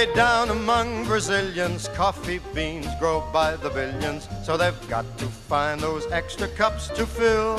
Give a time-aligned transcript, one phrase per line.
[0.00, 5.78] Way down among Brazilians, coffee beans grow by the billions, so they've got to find
[5.78, 7.56] those extra cups to fill.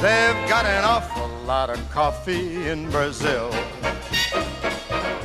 [0.00, 3.50] They've got an awful lot of coffee in Brazil.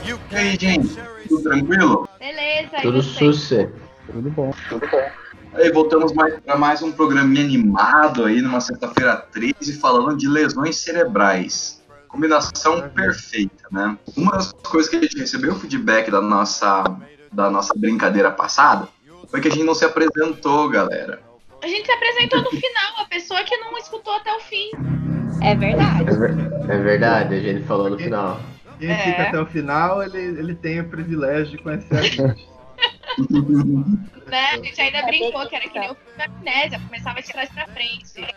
[0.04, 0.98] You e aí, gente?
[1.30, 2.09] Tudo tranquilo?
[2.20, 3.71] Beleza, Tudo sucesso.
[4.12, 4.52] Tudo bom.
[4.68, 5.09] Tudo bom.
[5.54, 11.82] Aí voltamos para mais um programinha animado aí numa sexta-feira 13 falando de lesões cerebrais.
[12.20, 13.98] Combinação perfeita, né?
[14.16, 16.82] Uma das coisas que a gente recebeu feedback da nossa,
[17.30, 18.88] da nossa brincadeira passada
[19.30, 21.20] foi que a gente não se apresentou, galera.
[21.62, 24.72] A gente se apresentou no final, a pessoa que não escutou até o fim.
[25.44, 26.10] É verdade.
[26.10, 28.40] É, ver- é verdade, a gente falou no final.
[28.80, 28.98] Quem É.
[28.98, 32.48] fica até o final, ele, ele tem o privilégio de conhecer a gente.
[34.27, 34.46] Né?
[34.54, 37.50] A gente ainda brincou que era que nem o filme da amnésia, começava de trás
[37.52, 38.27] pra frente.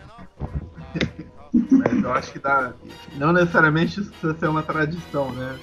[1.70, 2.72] Mas eu acho que dá.
[3.14, 5.58] Não necessariamente isso precisa ser uma tradição, né?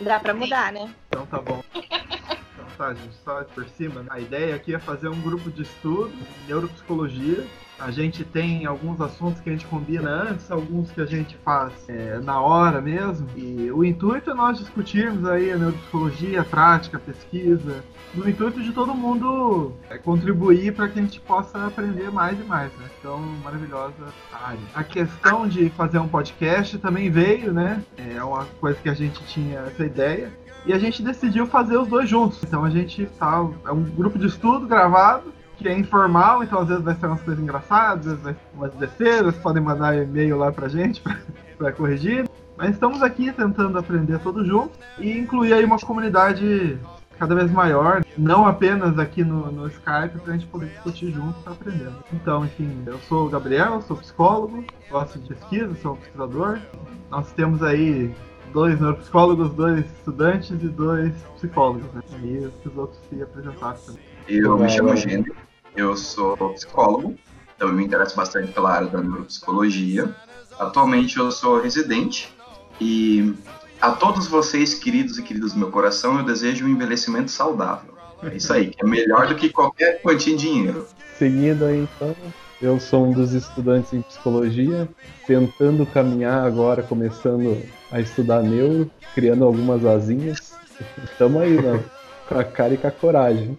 [0.00, 0.90] Dá pra mudar, né?
[1.08, 1.62] Então tá bom.
[2.78, 4.02] Gente, só por cima.
[4.02, 4.08] né?
[4.10, 7.44] A ideia aqui é fazer um grupo de estudo em neuropsicologia.
[7.78, 11.72] A gente tem alguns assuntos que a gente combina antes, alguns que a gente faz
[11.88, 13.28] é, na hora mesmo.
[13.36, 18.62] E o intuito é nós discutirmos aí a neuropsicologia, a prática, a pesquisa, no intuito
[18.62, 22.88] de todo mundo é, contribuir para que a gente possa aprender mais e mais, né?
[23.00, 23.92] Então, maravilhosa
[24.32, 24.60] área.
[24.74, 27.82] A questão de fazer um podcast também veio, né?
[27.96, 30.32] É uma coisa que a gente tinha essa ideia.
[30.66, 32.42] E a gente decidiu fazer os dois juntos.
[32.42, 33.46] Então a gente tá.
[33.66, 37.22] É um grupo de estudo gravado, que é informal, então às vezes vai ser umas
[37.22, 41.18] coisas engraçadas, às vezes umas besteiras, podem mandar e-mail lá pra gente pra,
[41.56, 42.28] pra corrigir.
[42.56, 46.78] Mas estamos aqui tentando aprender todos juntos e incluir aí uma comunidade
[47.18, 51.42] cada vez maior, não apenas aqui no, no Skype, pra gente poder discutir junto e
[51.42, 51.96] tá aprendendo.
[52.12, 56.58] Então, enfim, eu sou o Gabriel, sou psicólogo, gosto de pesquisa, sou pesquisador.
[57.10, 58.14] Nós temos aí
[58.54, 62.02] dois neuropsicólogos, dois estudantes e dois psicólogos, né?
[62.22, 64.02] E os outros se apresentaram também.
[64.28, 64.96] Eu me chamo vai.
[64.96, 65.34] Gênero,
[65.76, 67.16] eu sou psicólogo,
[67.56, 70.14] então eu me interesso bastante pela área da neuropsicologia.
[70.58, 72.32] Atualmente eu sou residente
[72.80, 73.34] e
[73.80, 77.92] a todos vocês, queridos e queridas do meu coração, eu desejo um envelhecimento saudável.
[78.22, 80.86] É isso aí, que é melhor do que qualquer quantia em dinheiro.
[81.18, 82.14] Seguindo aí, então,
[82.60, 84.88] eu sou um dos estudantes em psicologia,
[85.26, 90.58] tentando caminhar agora, começando a estudar neuro, criando algumas asinhas.
[91.04, 91.82] Estamos aí, né?
[92.28, 93.56] Com a cara e com a coragem.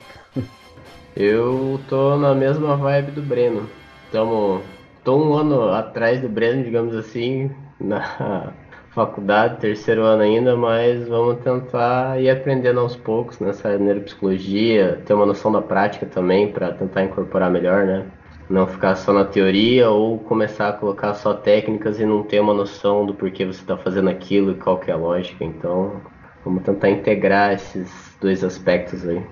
[1.16, 3.70] Eu tô na mesma vibe do Breno.
[4.12, 4.62] Tamo,
[5.04, 8.54] tô um ano atrás do Breno, digamos assim, na
[8.92, 15.26] faculdade, terceiro ano ainda, mas vamos tentar ir aprendendo aos poucos nessa neuropsicologia, ter uma
[15.26, 18.06] noção da prática também para tentar incorporar melhor, né?
[18.50, 22.54] Não ficar só na teoria ou começar a colocar só técnicas e não ter uma
[22.54, 25.44] noção do porquê você está fazendo aquilo e qual que é a lógica.
[25.44, 26.00] Então,
[26.44, 29.26] vamos tentar integrar esses dois aspectos aí.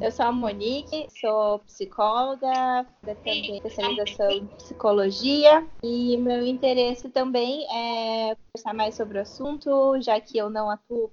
[0.00, 2.84] Eu sou a Monique, sou psicóloga,
[3.22, 10.20] tenho especialização em psicologia e meu interesse também é conversar mais sobre o assunto, já
[10.20, 11.08] que eu não atuo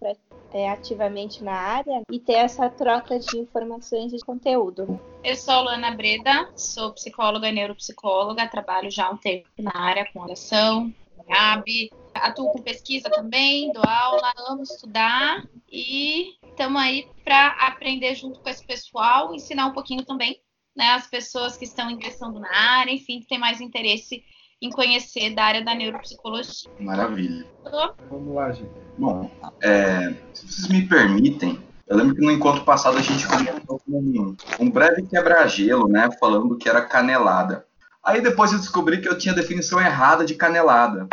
[0.54, 5.00] é, ativamente na área, e ter essa troca de informações e de conteúdo.
[5.24, 10.08] Eu sou Luana Breda, sou psicóloga e neuropsicóloga, trabalho já há um tempo na área
[10.12, 10.94] com oração,
[11.30, 18.40] AB, atuo com pesquisa também, dou aula, amo estudar e estamos aí para aprender junto
[18.40, 20.40] com esse pessoal, ensinar um pouquinho também
[20.76, 24.24] né, as pessoas que estão ingressando na área, enfim, que tem mais interesse
[24.64, 26.72] em conhecer da área da neuropsicologia.
[26.80, 27.46] Maravilha.
[28.10, 28.72] Vamos lá, gente.
[28.98, 29.30] Bom,
[29.62, 34.38] é, se vocês me permitem, eu lembro que no encontro passado a gente comentou um,
[34.62, 36.10] um breve quebra-gelo, né?
[36.18, 37.66] Falando que era canelada.
[38.02, 41.10] Aí depois eu descobri que eu tinha a definição errada de canelada.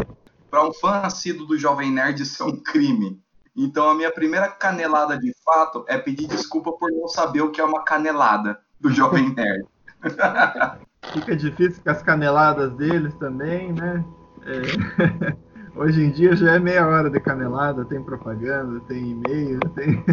[0.49, 3.21] Para um fã assíduo do Jovem Nerd, isso é um crime.
[3.57, 7.61] Então a minha primeira canelada de fato é pedir desculpa por não saber o que
[7.61, 9.67] é uma canelada do Jovem Nerd.
[11.13, 14.05] Fica difícil com as caneladas deles também, né?
[14.45, 15.37] É,
[15.75, 20.05] Hoje em dia já é meia hora de canelada, tem propaganda, tem e-mail, tem.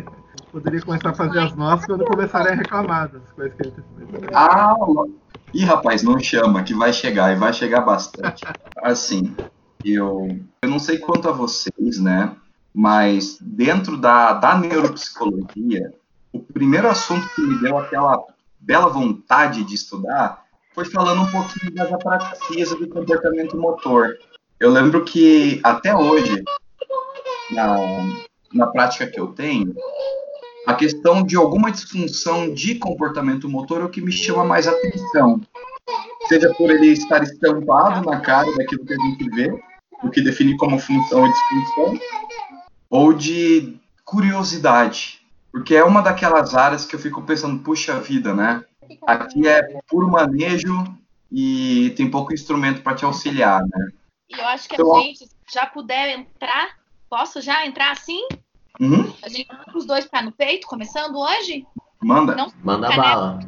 [0.52, 4.28] Poderia começar a fazer as nossas quando começarem a reclamar das coisas que ele tem
[4.34, 4.76] Ah,
[5.52, 8.44] ih, rapaz, não chama, que vai chegar, e vai chegar bastante.
[8.82, 9.34] Assim,
[9.84, 10.28] eu,
[10.62, 12.36] eu não sei quanto a vocês, né?
[12.72, 15.92] Mas dentro da, da neuropsicologia,
[16.32, 18.22] o primeiro assunto que me deu aquela
[18.66, 24.18] bela vontade de estudar foi falando um pouquinho das apraxias do comportamento motor.
[24.58, 26.42] Eu lembro que até hoje,
[27.52, 27.76] na,
[28.52, 29.72] na prática que eu tenho,
[30.66, 35.40] a questão de alguma disfunção de comportamento motor é o que me chama mais atenção.
[36.28, 39.62] Seja por ele estar estampado na cara daquilo que a gente vê,
[40.02, 42.00] o que define como função e disfunção,
[42.90, 45.20] ou de curiosidade,
[45.56, 48.62] porque é uma daquelas áreas que eu fico pensando, puxa vida, né?
[49.06, 50.84] Aqui é puro manejo
[51.32, 53.88] e tem pouco instrumento para te auxiliar, né?
[54.28, 56.76] E eu acho que então, a gente já puder entrar,
[57.08, 58.20] posso já entrar assim?
[58.78, 59.10] Uhum.
[59.22, 61.66] A gente tá os dois pés no peito, começando hoje?
[62.02, 62.34] Manda.
[62.34, 63.40] Não, Manda bala.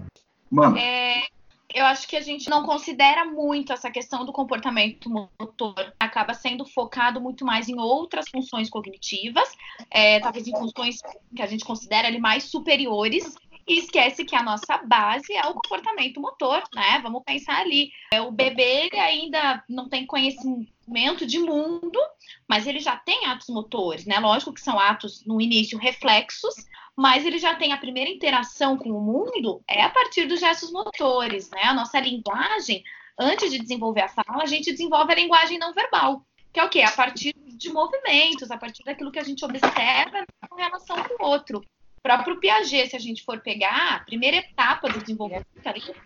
[0.50, 0.80] Manda.
[0.80, 1.24] É,
[1.74, 5.94] eu acho que a gente não considera muito essa questão do comportamento motor.
[6.00, 9.48] Acaba sendo focado muito mais em outras funções cognitivas,
[9.90, 11.00] é, talvez em funções
[11.34, 13.36] que a gente considera ali mais superiores,
[13.68, 17.00] e esquece que a nossa base é o comportamento motor, né?
[17.02, 17.92] Vamos pensar ali.
[18.10, 22.00] É, o bebê ainda não tem conhecimento de mundo,
[22.48, 24.18] mas ele já tem atos motores, né?
[24.18, 26.54] Lógico que são atos, no início, reflexos,
[26.98, 30.72] mas ele já tem a primeira interação com o mundo é a partir dos gestos
[30.72, 31.62] motores, né?
[31.62, 32.82] A nossa linguagem,
[33.16, 36.68] antes de desenvolver a fala, a gente desenvolve a linguagem não verbal, que é o
[36.68, 36.82] quê?
[36.82, 41.28] A partir de movimentos, a partir daquilo que a gente observa em relação com o
[41.28, 41.60] outro.
[41.60, 45.46] O próprio Piaget, se a gente for pegar, a primeira etapa do desenvolvimento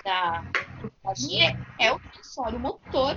[0.04, 0.44] da,
[1.02, 3.16] Piaget é o sensório motor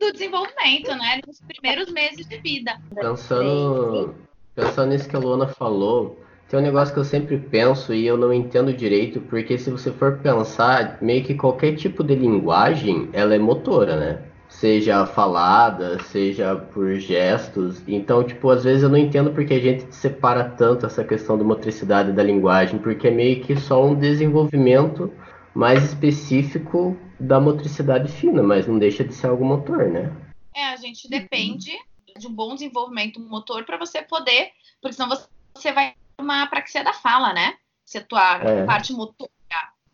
[0.00, 1.20] do desenvolvimento, né?
[1.24, 2.76] Nos primeiros meses de vida.
[2.92, 4.16] Pensando,
[4.52, 6.24] pensando nisso que a Luana falou,
[6.54, 9.90] tem um negócio que eu sempre penso e eu não entendo direito, porque se você
[9.90, 14.22] for pensar, meio que qualquer tipo de linguagem, ela é motora, né?
[14.48, 17.82] Seja falada, seja por gestos.
[17.88, 21.42] Então, tipo, às vezes eu não entendo porque a gente separa tanto essa questão da
[21.42, 25.12] motricidade da linguagem, porque é meio que só um desenvolvimento
[25.52, 30.12] mais específico da motricidade fina, mas não deixa de ser algo motor, né?
[30.54, 31.72] É, a gente depende
[32.16, 35.08] de um bom desenvolvimento motor para você poder, porque senão
[35.56, 37.56] você vai uma apraxia da fala, né?
[37.84, 38.64] Se a tua é.
[38.64, 39.30] parte motora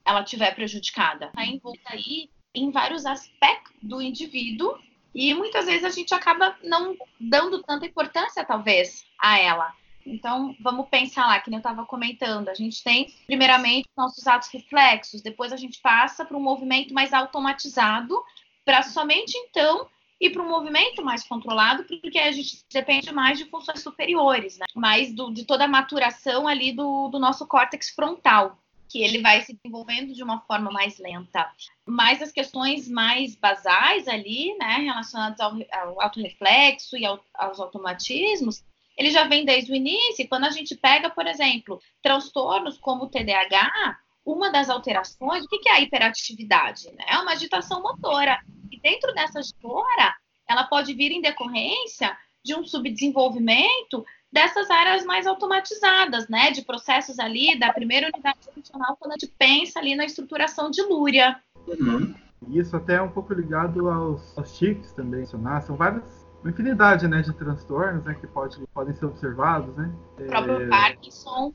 [0.05, 1.27] ela tiver prejudicada.
[1.27, 4.77] Está envolta aí em vários aspectos do indivíduo
[5.15, 9.73] e muitas vezes a gente acaba não dando tanta importância, talvez, a ela.
[10.05, 12.49] Então, vamos pensar lá, que nem eu estava comentando.
[12.49, 17.13] A gente tem, primeiramente, nossos atos reflexos, depois a gente passa para um movimento mais
[17.13, 18.21] automatizado,
[18.65, 19.89] para somente então
[20.21, 24.67] e para um movimento mais controlado, porque a gente depende mais de funções superiores, né?
[24.75, 29.41] mais do, de toda a maturação ali do, do nosso córtex frontal, que ele vai
[29.41, 31.51] se desenvolvendo de uma forma mais lenta.
[31.87, 38.63] Mas as questões mais basais ali, né, relacionadas ao, ao autorreflexo e ao, aos automatismos,
[38.99, 40.29] ele já vem desde o início.
[40.29, 45.69] Quando a gente pega, por exemplo, transtornos como o TDAH, uma das alterações, o que
[45.69, 46.91] é a hiperatividade?
[46.93, 47.05] Né?
[47.09, 48.39] É uma agitação motora.
[48.71, 50.15] E dentro dessa gestora,
[50.49, 56.51] ela pode vir em decorrência de um subdesenvolvimento dessas áreas mais automatizadas, né?
[56.51, 60.83] De processos ali da primeira unidade funcional, quando a gente pensa ali na estruturação de
[60.83, 61.41] Lúria.
[61.67, 62.15] Uhum.
[62.49, 65.27] Isso até é um pouco ligado aos, aos chips também.
[65.27, 65.41] São
[65.77, 69.93] várias, uma infinidade né, de transtornos né, que pode, podem ser observados, né?
[70.19, 70.69] O próprio é...
[70.69, 71.53] Parkinson.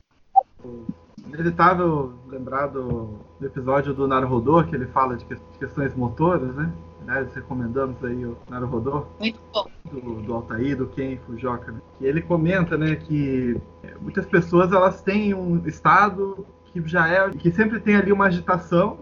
[1.26, 6.54] Inevitável lembrar do, do episódio do Naruhodô, que ele fala de, que, de questões motoras,
[6.54, 6.72] né?
[7.34, 9.06] Recomendamos aí o Naruhodô.
[9.20, 9.66] Muito bom.
[9.92, 11.80] Do, do Altair, do Ken Fujioka, né?
[11.98, 13.56] Que ele comenta, né, que
[14.00, 18.98] muitas pessoas elas têm um estado que já é, que sempre tem ali uma agitação,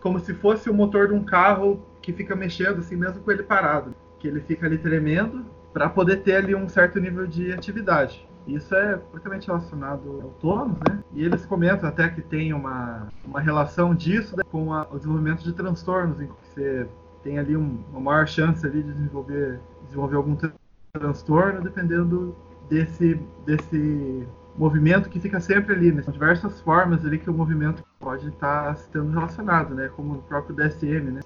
[0.00, 3.42] como se fosse o motor de um carro que fica mexendo assim mesmo com ele
[3.42, 8.26] parado, que ele fica ali tremendo para poder ter ali um certo nível de atividade.
[8.46, 11.02] Isso é completamente relacionado ao tônus, né?
[11.12, 15.42] E eles comentam até que tem uma, uma relação disso né, com a, o desenvolvimento
[15.42, 16.88] de transtornos, em que você
[17.22, 20.36] tem ali um, uma maior chance ali de desenvolver, desenvolver algum
[20.92, 22.34] transtorno, dependendo
[22.68, 26.02] desse, desse movimento que fica sempre ali, né?
[26.02, 29.88] São diversas formas ali que o movimento pode estar sendo relacionado, né?
[29.94, 31.20] Como o próprio DSM, né?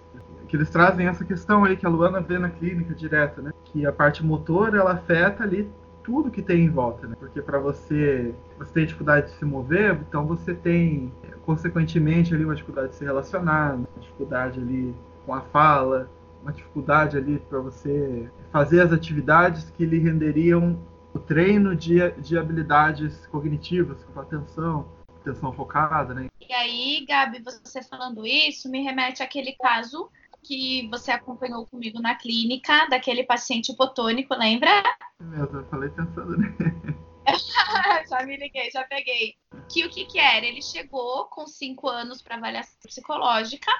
[0.46, 3.52] Que eles trazem essa questão aí que a Luana vê na clínica direta, né?
[3.64, 5.68] Que a parte motora, ela afeta ali
[6.06, 7.16] tudo que tem em volta, né?
[7.18, 11.12] Porque para você, você tem dificuldade de se mover, então você tem,
[11.44, 14.94] consequentemente, ali uma dificuldade de se relacionar, uma dificuldade ali
[15.26, 16.08] com a fala,
[16.40, 20.78] uma dificuldade ali para você fazer as atividades que lhe renderiam
[21.12, 24.86] o treino de, de habilidades cognitivas, com atenção,
[25.20, 26.28] atenção focada, né?
[26.40, 30.08] E aí, Gabi, você falando isso, me remete àquele caso
[30.40, 34.70] que você acompanhou comigo na clínica, daquele paciente hipotônico, lembra?
[35.20, 36.54] Eu falei pensando, né?
[38.08, 39.34] já me liguei, já peguei.
[39.70, 40.44] Que o que que era?
[40.44, 43.70] Ele chegou com cinco anos para avaliação psicológica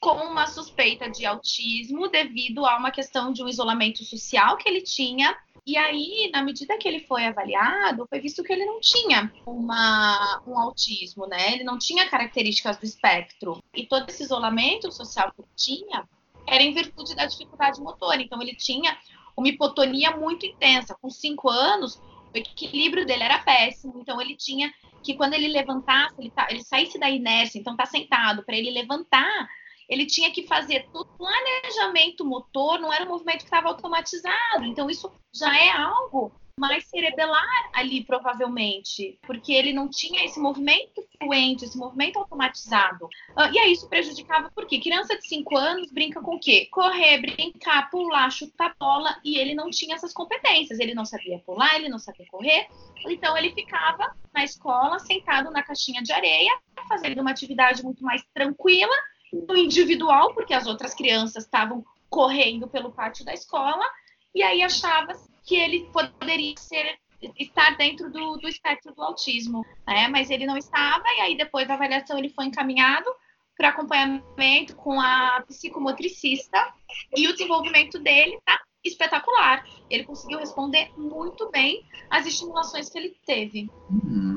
[0.00, 4.82] com uma suspeita de autismo devido a uma questão de um isolamento social que ele
[4.82, 5.34] tinha.
[5.66, 10.42] E aí, na medida que ele foi avaliado, foi visto que ele não tinha uma,
[10.46, 11.54] um autismo, né?
[11.54, 13.62] Ele não tinha características do espectro.
[13.74, 16.06] E todo esse isolamento social que ele tinha
[16.46, 18.20] era em virtude da dificuldade motora.
[18.20, 18.94] Então, ele tinha
[19.36, 20.96] uma hipotonia muito intensa.
[21.00, 22.00] Com cinco anos,
[22.34, 24.74] O equilíbrio dele era péssimo, então ele tinha
[25.04, 28.70] que quando ele levantasse, ele, tá, ele saísse da inércia, então tá sentado, para ele
[28.70, 29.48] levantar,
[29.88, 34.64] ele tinha que fazer todo o planejamento motor, não era um movimento que estava automatizado.
[34.64, 41.04] Então, isso já é algo mais cerebelar ali, provavelmente, porque ele não tinha esse movimento
[41.18, 43.06] fluente, esse movimento automatizado.
[43.06, 46.68] Uh, e aí isso prejudicava porque criança de 5 anos brinca com o quê?
[46.70, 50.78] Correr, brincar, pular, chutar bola, e ele não tinha essas competências.
[50.78, 52.68] Ele não sabia pular, ele não sabia correr,
[53.06, 56.56] então ele ficava na escola, sentado na caixinha de areia,
[56.88, 58.94] fazendo uma atividade muito mais tranquila,
[59.32, 63.84] no individual, porque as outras crianças estavam correndo pelo pátio da escola,
[64.32, 65.12] e aí achava
[65.44, 66.98] que ele poderia ser
[67.38, 70.08] estar dentro do, do espectro do autismo, né?
[70.08, 73.08] Mas ele não estava, e aí depois da avaliação ele foi encaminhado
[73.56, 76.72] para acompanhamento com a psicomotricista
[77.16, 79.64] e o desenvolvimento dele tá espetacular.
[79.88, 83.70] Ele conseguiu responder muito bem às estimulações que ele teve.
[83.88, 84.33] Uhum.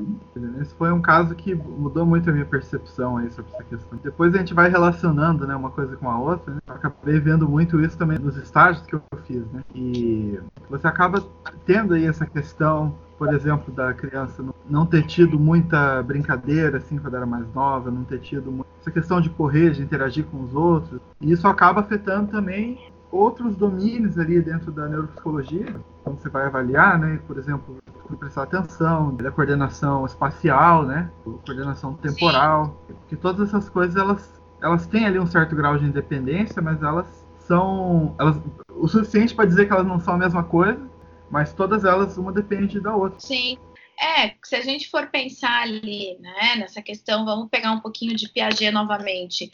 [0.67, 3.97] Esse foi um caso que mudou muito a minha percepção aí sobre essa questão.
[4.03, 6.55] Depois a gente vai relacionando, né, uma coisa com a outra.
[6.55, 6.59] Né?
[6.67, 9.61] Acabei vendo muito isso também nos estágios que eu fiz, né?
[9.73, 10.37] E
[10.69, 11.23] você acaba
[11.65, 17.15] tendo aí essa questão, por exemplo, da criança não ter tido muita brincadeira assim quando
[17.15, 20.99] era mais nova, não ter tido essa questão de correr, de interagir com os outros.
[21.21, 26.99] E isso acaba afetando também outros domínios ali dentro da neuropsicologia, quando você vai avaliar,
[26.99, 27.19] né?
[27.25, 27.77] Por exemplo,
[28.19, 31.09] prestar atenção, da coordenação espacial, né?
[31.23, 32.95] Coordenação temporal, Sim.
[33.09, 37.05] que todas essas coisas elas elas têm ali um certo grau de independência, mas elas
[37.39, 40.79] são elas o suficiente para dizer que elas não são a mesma coisa,
[41.29, 43.19] mas todas elas uma depende da outra.
[43.19, 43.57] Sim.
[43.99, 48.29] É, se a gente for pensar ali, né, nessa questão, vamos pegar um pouquinho de
[48.29, 49.49] Piaget novamente.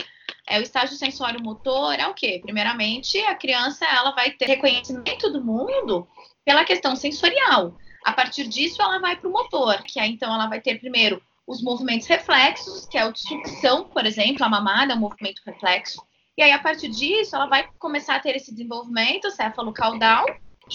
[0.47, 2.39] É, o estágio sensório motor é o quê?
[2.41, 6.07] Primeiramente, a criança ela vai ter reconhecimento do mundo
[6.43, 7.77] pela questão sensorial.
[8.03, 11.21] A partir disso, ela vai para o motor, que aí então ela vai ter primeiro
[11.47, 16.01] os movimentos reflexos, que é o de sucção, por exemplo, a mamada um movimento reflexo.
[16.37, 20.25] E aí, a partir disso, ela vai começar a ter esse desenvolvimento céfalo-caudal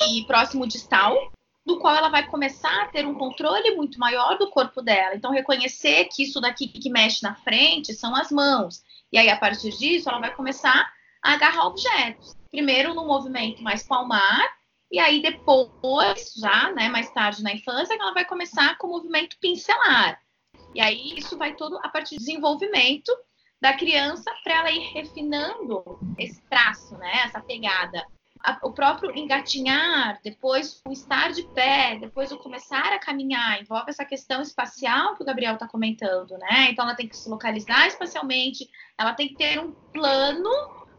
[0.09, 1.17] e próximo distal,
[1.67, 5.15] do qual ela vai começar a ter um controle muito maior do corpo dela.
[5.15, 8.83] Então, reconhecer que isso daqui que mexe na frente são as mãos.
[9.13, 12.37] E aí, a partir disso, ela vai começar a agarrar objetos.
[12.51, 14.45] Primeiro no movimento mais palmar,
[14.91, 19.37] e aí depois, já, né, mais tarde na infância, ela vai começar com o movimento
[19.41, 20.19] pincelar.
[20.75, 23.13] E aí isso vai todo a partir do desenvolvimento
[23.61, 25.85] da criança para ela ir refinando
[26.17, 28.07] esse traço, né, essa pegada.
[28.63, 34.05] O próprio engatinhar, depois o estar de pé, depois o começar a caminhar, envolve essa
[34.05, 36.71] questão espacial que o Gabriel está comentando, né?
[36.71, 40.51] Então ela tem que se localizar espacialmente, ela tem que ter um plano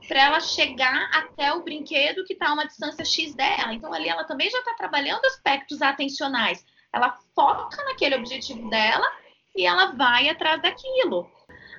[0.08, 3.74] para ela chegar até o brinquedo que está a uma distância X dela.
[3.74, 6.65] Então, ali ela também já está trabalhando aspectos atencionais.
[6.91, 9.05] Ela foca naquele objetivo dela
[9.55, 11.29] e ela vai atrás daquilo.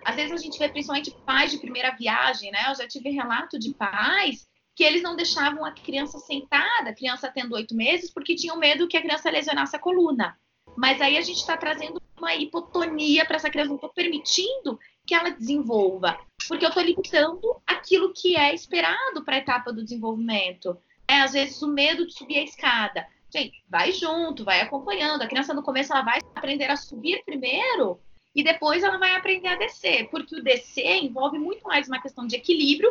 [0.05, 2.67] Às vezes a gente vê principalmente pais de primeira viagem, né?
[2.69, 4.49] Eu já tive relato de pais
[4.81, 8.89] que eles não deixavam a criança sentada, a criança tendo oito meses, porque tinham medo
[8.89, 10.35] que a criança lesionasse a coluna.
[10.75, 15.15] Mas aí a gente está trazendo uma hipotonia para essa criança, não estou permitindo que
[15.15, 16.19] ela desenvolva,
[16.49, 20.75] porque eu estou limitando aquilo que é esperado para a etapa do desenvolvimento.
[21.07, 23.07] É, às vezes, o medo de subir a escada.
[23.31, 25.21] Gente, vai junto, vai acompanhando.
[25.21, 28.01] A criança, no começo, ela vai aprender a subir primeiro
[28.35, 32.27] e depois ela vai aprender a descer, porque o descer envolve muito mais uma questão
[32.27, 32.91] de equilíbrio,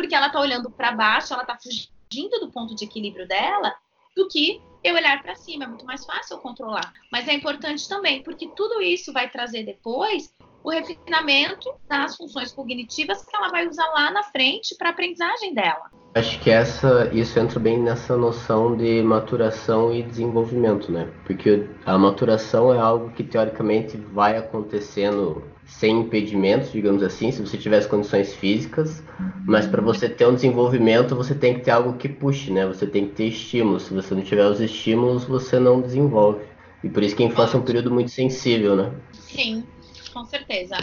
[0.00, 3.74] porque ela está olhando para baixo, ela está fugindo do ponto de equilíbrio dela,
[4.16, 5.64] do que eu olhar para cima.
[5.64, 6.90] É muito mais fácil eu controlar.
[7.12, 13.24] Mas é importante também, porque tudo isso vai trazer depois o refinamento das funções cognitivas
[13.24, 15.90] que ela vai usar lá na frente para a aprendizagem dela.
[16.12, 21.08] Acho que essa, isso entra bem nessa noção de maturação e desenvolvimento, né?
[21.24, 27.56] Porque a maturação é algo que teoricamente vai acontecendo sem impedimentos, digamos assim, se você
[27.56, 29.04] tiver as condições físicas,
[29.46, 32.66] mas para você ter um desenvolvimento, você tem que ter algo que puxe, né?
[32.66, 33.84] Você tem que ter estímulos.
[33.84, 36.40] Se você não tiver os estímulos, você não desenvolve.
[36.82, 38.92] E por isso que a infância é um período muito sensível, né?
[39.12, 39.64] Sim,
[40.12, 40.76] com certeza.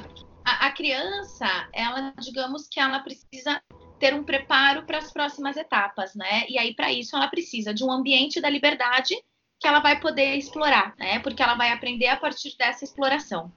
[0.45, 3.61] A, a criança, ela, digamos que ela precisa
[3.99, 6.45] ter um preparo para as próximas etapas, né?
[6.47, 9.15] E aí, para isso, ela precisa de um ambiente da liberdade
[9.59, 11.19] que ela vai poder explorar, né?
[11.19, 13.51] Porque ela vai aprender a partir dessa exploração.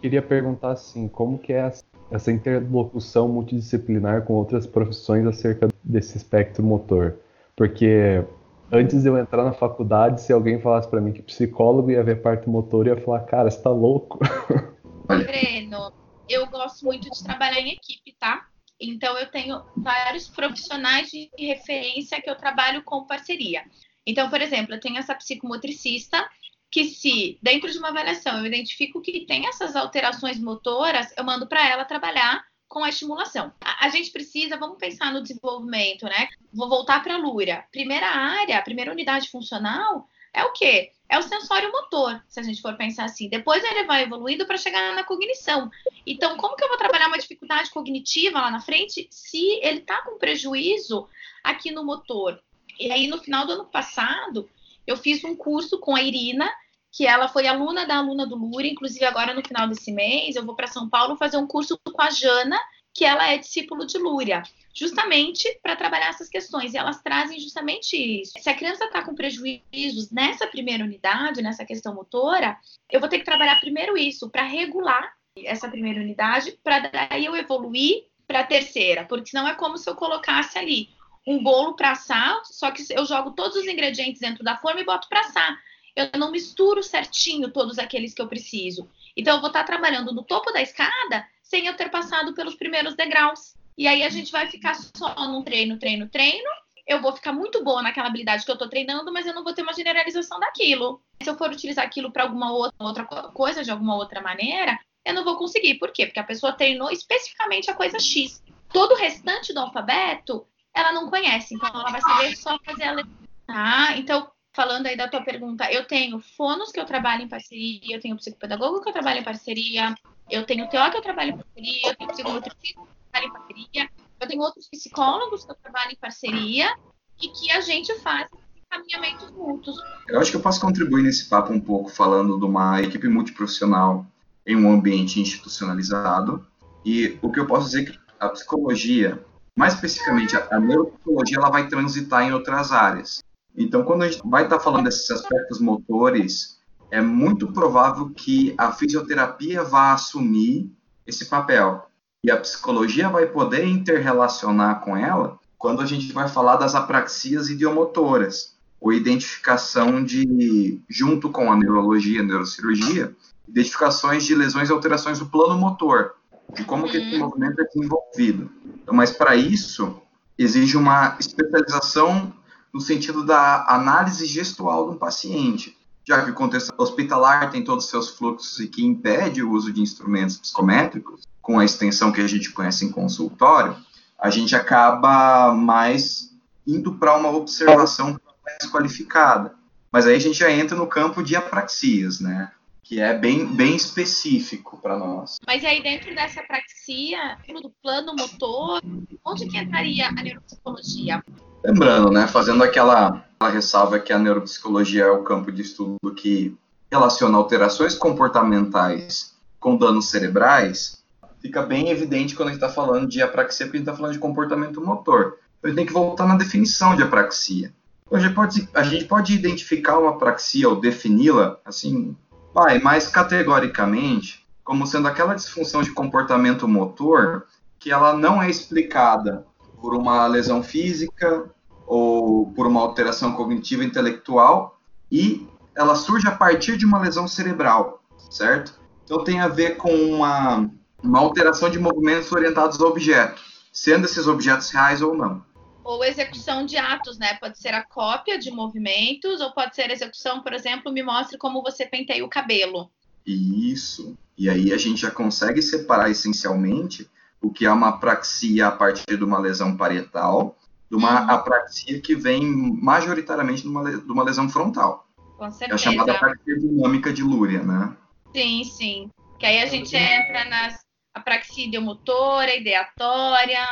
[0.00, 1.72] Queria perguntar assim, como que é
[2.10, 7.16] essa interlocução multidisciplinar com outras profissões acerca desse espectro motor?
[7.56, 8.22] Porque
[8.70, 12.20] antes de eu entrar na faculdade, se alguém falasse para mim que psicólogo ia ver
[12.20, 14.18] parte motor, eu ia falar, cara, você tá louco?
[15.06, 15.92] Breno,
[16.28, 18.46] eu gosto muito de trabalhar em equipe, tá?
[18.80, 23.64] Então eu tenho vários profissionais de referência que eu trabalho com parceria.
[24.06, 26.28] Então, por exemplo, eu tenho essa psicomotricista
[26.70, 31.46] que se dentro de uma avaliação eu identifico que tem essas alterações motoras, eu mando
[31.46, 33.52] para ela trabalhar com a estimulação.
[33.60, 36.28] A, a, gente precisa, vamos pensar no desenvolvimento, né?
[36.52, 37.64] Vou voltar para a Lúria.
[37.70, 40.92] Primeira área, primeira unidade funcional é o quê?
[41.08, 43.28] É o sensório motor, se a gente for pensar assim.
[43.28, 45.70] Depois ele vai evoluindo para chegar na cognição.
[46.06, 50.02] Então, como que eu vou trabalhar uma dificuldade cognitiva lá na frente se ele está
[50.02, 51.08] com prejuízo
[51.44, 52.40] aqui no motor?
[52.78, 54.48] E aí, no final do ano passado,
[54.86, 56.50] eu fiz um curso com a Irina,
[56.92, 60.44] que ela foi aluna da aluna do Lúria, inclusive agora no final desse mês eu
[60.44, 62.58] vou para São Paulo fazer um curso com a Jana,
[62.94, 64.42] que ela é discípulo de Lúria,
[64.76, 66.74] justamente para trabalhar essas questões.
[66.74, 68.34] E elas trazem justamente isso.
[68.38, 72.58] Se a criança está com prejuízos nessa primeira unidade, nessa questão motora,
[72.90, 77.36] eu vou ter que trabalhar primeiro isso para regular essa primeira unidade, para daí eu
[77.36, 80.88] evoluir para a terceira, porque senão é como se eu colocasse ali
[81.26, 84.84] um bolo para assar, só que eu jogo todos os ingredientes dentro da forma e
[84.84, 85.58] boto para assar.
[85.94, 88.88] Eu não misturo certinho todos aqueles que eu preciso.
[89.16, 92.94] Então eu vou estar trabalhando no topo da escada sem eu ter passado pelos primeiros
[92.94, 93.55] degraus.
[93.76, 96.48] E aí a gente vai ficar só num treino, treino, treino.
[96.86, 99.52] Eu vou ficar muito boa naquela habilidade que eu estou treinando, mas eu não vou
[99.52, 101.02] ter uma generalização daquilo.
[101.22, 103.04] Se eu for utilizar aquilo para alguma outra,
[103.34, 105.74] coisa, de alguma outra maneira, eu não vou conseguir.
[105.74, 106.06] Por quê?
[106.06, 108.42] Porque a pessoa treinou especificamente a coisa X.
[108.72, 111.54] Todo o restante do alfabeto, ela não conhece.
[111.54, 113.12] Então, ela vai saber só fazer a letra.
[113.46, 113.96] Tá?
[113.96, 118.00] Então, falando aí da tua pergunta, eu tenho fonos que eu trabalho em parceria, eu
[118.00, 119.94] tenho psicopedagogo que eu trabalho em parceria,
[120.30, 123.88] eu tenho TO que eu trabalho em parceria, eu tenho psicomotricista trabalho em parceria,
[124.20, 126.74] eu tenho outros psicólogos que eu trabalho em parceria
[127.22, 128.28] e que a gente faz
[128.66, 129.76] encaminhamentos mútuos.
[130.08, 134.06] Eu acho que eu posso contribuir nesse papo um pouco falando de uma equipe multiprofissional
[134.46, 136.46] em um ambiente institucionalizado.
[136.84, 139.24] E o que eu posso dizer é que a psicologia,
[139.56, 143.22] mais especificamente a neuropsicologia, ela vai transitar em outras áreas.
[143.56, 146.60] Então, quando a gente vai estar falando desses aspectos motores,
[146.90, 150.70] é muito provável que a fisioterapia vá assumir
[151.06, 151.88] esse papel.
[152.26, 157.48] E a psicologia vai poder interrelacionar com ela quando a gente vai falar das apraxias
[157.48, 163.14] idiomotoras, ou identificação de, junto com a neurologia, a neurocirurgia,
[163.46, 166.14] identificações de lesões e alterações do plano motor,
[166.52, 167.20] de como que esse uhum.
[167.20, 168.50] movimento é desenvolvido.
[168.82, 170.02] Então, mas para isso,
[170.36, 172.34] exige uma especialização
[172.74, 175.75] no sentido da análise gestual do paciente,
[176.06, 179.72] já que o contexto hospitalar tem todos os seus fluxos e que impede o uso
[179.72, 183.76] de instrumentos psicométricos, com a extensão que a gente conhece em consultório,
[184.18, 186.34] a gente acaba mais
[186.66, 189.54] indo para uma observação mais qualificada.
[189.90, 192.52] Mas aí a gente já entra no campo de apraxias, né?
[192.82, 195.38] Que é bem, bem específico para nós.
[195.46, 198.80] Mas aí dentro dessa apraxia, do plano motor,
[199.24, 201.22] onde que entraria a neuropsicologia?
[201.66, 206.56] Lembrando, né, fazendo aquela, aquela ressalva que a neuropsicologia é o campo de estudo que
[206.88, 211.02] relaciona alterações comportamentais com danos cerebrais,
[211.40, 214.12] fica bem evidente quando a gente está falando de apraxia, porque a gente está falando
[214.12, 215.38] de comportamento motor.
[215.58, 217.72] Então, a gente tem que voltar na definição de apraxia.
[218.06, 222.16] Então, a, gente pode, a gente pode identificar uma apraxia ou defini-la, assim,
[222.54, 227.44] vai, mais categoricamente, como sendo aquela disfunção de comportamento motor
[227.76, 229.44] que ela não é explicada
[229.80, 231.50] por uma lesão física
[231.86, 234.78] ou por uma alteração cognitiva intelectual
[235.10, 238.78] e ela surge a partir de uma lesão cerebral, certo?
[239.04, 240.68] Então tem a ver com uma,
[241.02, 245.44] uma alteração de movimentos orientados a objetos, sendo esses objetos reais ou não.
[245.84, 247.34] Ou execução de atos, né?
[247.34, 251.62] Pode ser a cópia de movimentos, ou pode ser execução, por exemplo, me mostre como
[251.62, 252.90] você penteia o cabelo.
[253.24, 254.16] Isso.
[254.36, 257.08] E aí a gente já consegue separar essencialmente
[257.40, 260.56] o que é uma apraxia a partir de uma lesão parietal,
[260.90, 261.30] de uma uhum.
[261.30, 262.44] apraxia que vem
[262.80, 265.06] majoritariamente de uma, de uma lesão frontal.
[265.36, 265.72] Com certeza.
[265.72, 267.94] É a chamada apraxia dinâmica de Lúria, né?
[268.34, 269.10] Sim, sim.
[269.38, 273.64] Que aí a gente entra nas apraxia ideomotora, ideatória,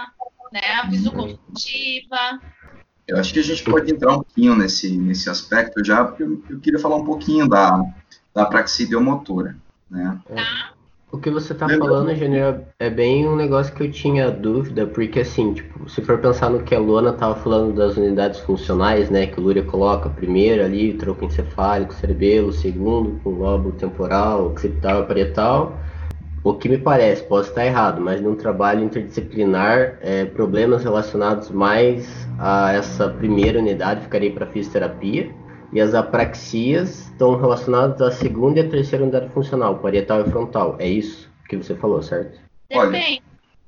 [0.53, 2.41] né, a visoconsultiva.
[3.07, 6.43] Eu acho que a gente pode entrar um pouquinho nesse, nesse aspecto já, porque eu,
[6.49, 7.83] eu queria falar um pouquinho da,
[8.35, 9.57] da apraxia ideomotora,
[9.91, 10.19] né?
[10.27, 10.74] Tá.
[11.15, 15.21] O que você tá falando, Júnior, é bem um negócio que eu tinha dúvida, porque
[15.21, 19.29] assim, tipo, se for pensar no que a Luana tava falando das unidades funcionais, né,
[19.29, 25.07] que o Lúria coloca primeiro ali, tronco encefálico, cerebelo, segundo, com lobo temporal, occipital e
[25.07, 25.79] parietal,
[26.43, 32.27] o que me parece, posso estar errado, mas num trabalho interdisciplinar, é, problemas relacionados mais
[32.41, 35.31] a essa primeira unidade ficaria para fisioterapia,
[35.75, 40.77] e as apraxias estão relacionadas à segunda e à terceira unidade funcional, parietal e frontal.
[40.79, 42.39] É isso que você falou, certo?
[42.73, 43.21] Olha,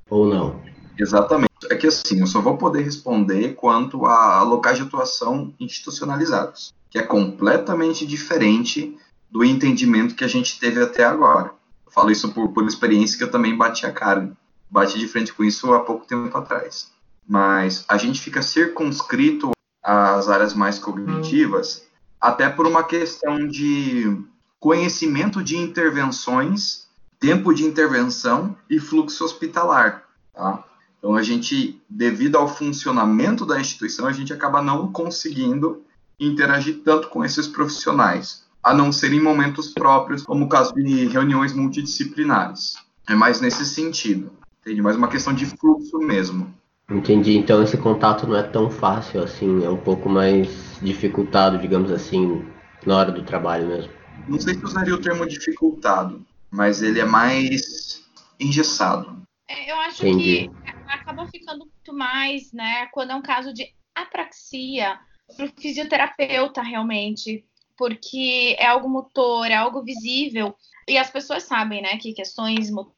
[0.09, 0.63] Ou não?
[0.97, 1.51] Exatamente.
[1.69, 6.99] É que assim, eu só vou poder responder quanto a locais de atuação institucionalizados, que
[6.99, 8.97] é completamente diferente
[9.29, 11.51] do entendimento que a gente teve até agora.
[11.85, 14.31] Eu falo isso por, por experiência que eu também bati a cara,
[14.71, 16.93] bati de frente com isso há pouco tempo atrás.
[17.29, 19.51] Mas a gente fica circunscrito
[19.83, 21.87] às áreas mais cognitivas,
[22.21, 24.17] até por uma questão de
[24.59, 26.87] conhecimento de intervenções,
[27.21, 30.05] tempo de intervenção e fluxo hospitalar.
[30.33, 30.65] Tá?
[30.99, 35.83] Então a gente, devido ao funcionamento da instituição, a gente acaba não conseguindo
[36.19, 41.07] interagir tanto com esses profissionais, a não ser em momentos próprios, como o caso de
[41.07, 42.77] reuniões multidisciplinares.
[43.09, 44.83] É mais nesse sentido, entende?
[44.83, 46.53] Mais uma questão de fluxo mesmo.
[46.91, 47.37] Entendi.
[47.37, 52.47] Então esse contato não é tão fácil assim, é um pouco mais dificultado, digamos assim,
[52.85, 53.93] na hora do trabalho mesmo.
[54.29, 58.05] Não sei se usaria o termo dificultado, mas ele é mais
[58.39, 59.23] engessado.
[59.49, 60.49] É, eu acho Entendi.
[60.49, 64.99] que acaba ficando muito mais, né, quando é um caso de apraxia,
[65.37, 67.45] para o fisioterapeuta realmente,
[67.77, 70.55] porque é algo motor, é algo visível,
[70.89, 72.96] e as pessoas sabem, né, que questões motoras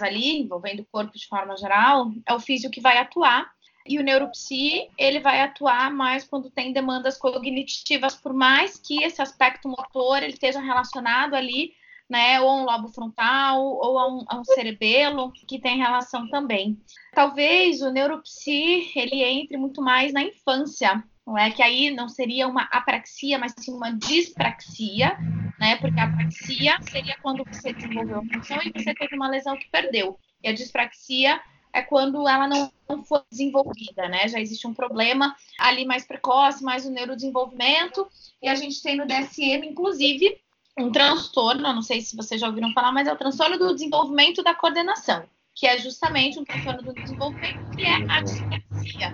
[0.00, 3.52] ali, envolvendo o corpo de forma geral, é o físico que vai atuar,
[3.86, 9.20] e o neuropsi, ele vai atuar mais quando tem demandas cognitivas, por mais que esse
[9.20, 11.74] aspecto motor ele esteja relacionado ali
[12.08, 16.28] né, ou a um lobo frontal, ou a um, a um, cerebelo, que tem relação
[16.28, 16.78] também.
[17.12, 21.50] Talvez o neuropsi, ele entre muito mais na infância, não é?
[21.50, 25.16] Que aí não seria uma apraxia, mas sim uma dispraxia,
[25.58, 25.76] né?
[25.76, 29.68] Porque a apraxia seria quando você desenvolveu a função e você teve uma lesão que
[29.70, 30.18] perdeu.
[30.42, 31.40] E a dispraxia
[31.72, 34.28] é quando ela não, não foi desenvolvida, né?
[34.28, 38.08] Já existe um problema ali mais precoce, mais o neurodesenvolvimento,
[38.40, 40.38] e a gente tem no DSM, inclusive,
[40.78, 44.42] um transtorno, não sei se vocês já ouviram falar, mas é o transtorno do desenvolvimento
[44.42, 49.12] da coordenação, que é justamente um transtorno do desenvolvimento que é a dislexia.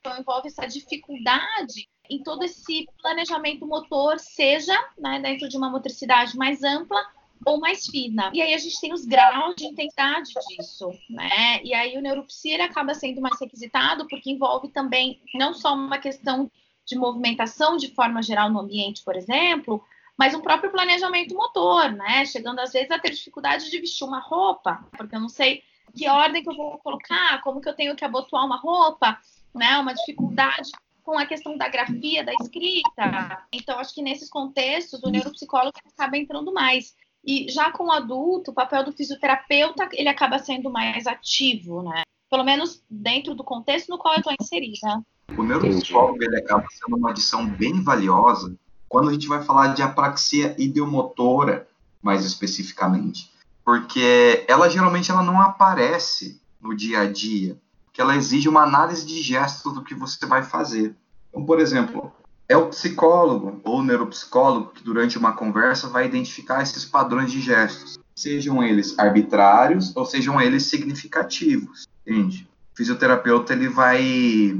[0.00, 6.36] Então envolve essa dificuldade em todo esse planejamento motor, seja né, dentro de uma motricidade
[6.36, 7.00] mais ampla
[7.44, 8.30] ou mais fina.
[8.32, 11.60] E aí a gente tem os graus de intensidade disso, né?
[11.64, 16.50] E aí o neuropsia acaba sendo mais requisitado porque envolve também não só uma questão
[16.84, 19.84] de movimentação de forma geral no ambiente, por exemplo,
[20.16, 22.24] mas o próprio planejamento motor, né?
[22.26, 25.62] Chegando às vezes a ter dificuldade de vestir uma roupa, porque eu não sei
[25.94, 29.18] que ordem que eu vou colocar, como que eu tenho que abotoar uma roupa,
[29.54, 29.78] né?
[29.78, 30.70] Uma dificuldade
[31.02, 33.44] com a questão da grafia, da escrita.
[33.52, 36.94] Então, acho que nesses contextos, o neuropsicólogo acaba entrando mais.
[37.24, 42.02] E já com o adulto, o papel do fisioterapeuta, ele acaba sendo mais ativo, né?
[42.30, 45.02] Pelo menos dentro do contexto no qual eu estou inserida.
[45.36, 48.56] O neuropsicólogo, ele acaba sendo uma adição bem valiosa
[48.88, 51.66] quando a gente vai falar de apraxia ideomotora,
[52.02, 53.32] mais especificamente,
[53.64, 57.56] porque ela geralmente ela não aparece no dia a dia,
[57.92, 60.96] que ela exige uma análise de gestos do que você vai fazer.
[61.28, 62.12] Então, por exemplo,
[62.48, 67.98] é o psicólogo ou neuropsicólogo que durante uma conversa vai identificar esses padrões de gestos,
[68.14, 72.48] sejam eles arbitrários ou sejam eles significativos, entende?
[72.72, 74.56] O fisioterapeuta ele vai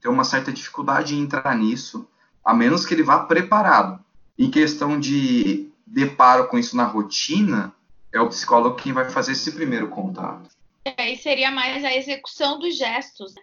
[0.00, 2.08] ter uma certa dificuldade em entrar nisso,
[2.44, 4.00] a menos que ele vá preparado.
[4.38, 7.72] Em questão de deparo com isso na rotina,
[8.12, 10.55] é o psicólogo quem vai fazer esse primeiro contato.
[10.96, 13.34] Aí seria mais a execução dos gestos.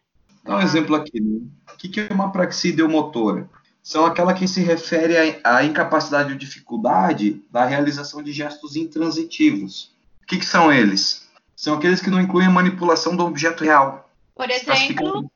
[0.43, 0.63] Dá um ah.
[0.63, 1.19] exemplo aqui.
[1.19, 1.41] Né?
[1.73, 3.49] O que é uma praxia ideomotora?
[3.81, 9.91] São aquela que se refere à incapacidade ou dificuldade da realização de gestos intransitivos.
[10.21, 11.27] O que, que são eles?
[11.53, 14.09] São aqueles que não incluem a manipulação do objeto real.
[14.35, 15.29] Por exemplo,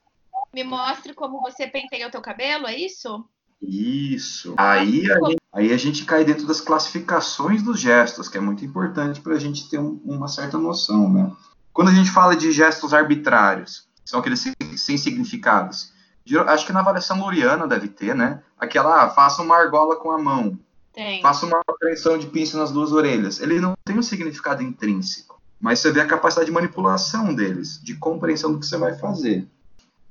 [0.54, 3.26] me mostre como você penteia o teu cabelo, é isso?
[3.62, 4.54] Isso.
[4.56, 8.64] Aí a, gente, aí a gente cai dentro das classificações dos gestos, que é muito
[8.64, 11.32] importante para a gente ter um, uma certa noção, né?
[11.78, 15.94] Quando a gente fala de gestos arbitrários, são aqueles sem, sem significados.
[16.48, 18.42] Acho que na avaliação luriana deve ter, né?
[18.58, 20.58] Aquela, ah, faça uma argola com a mão.
[20.92, 21.22] Tem.
[21.22, 23.40] Faça uma pressão de pinça nas duas orelhas.
[23.40, 27.94] Ele não tem um significado intrínseco, mas você vê a capacidade de manipulação deles, de
[27.94, 29.48] compreensão do que você vai fazer.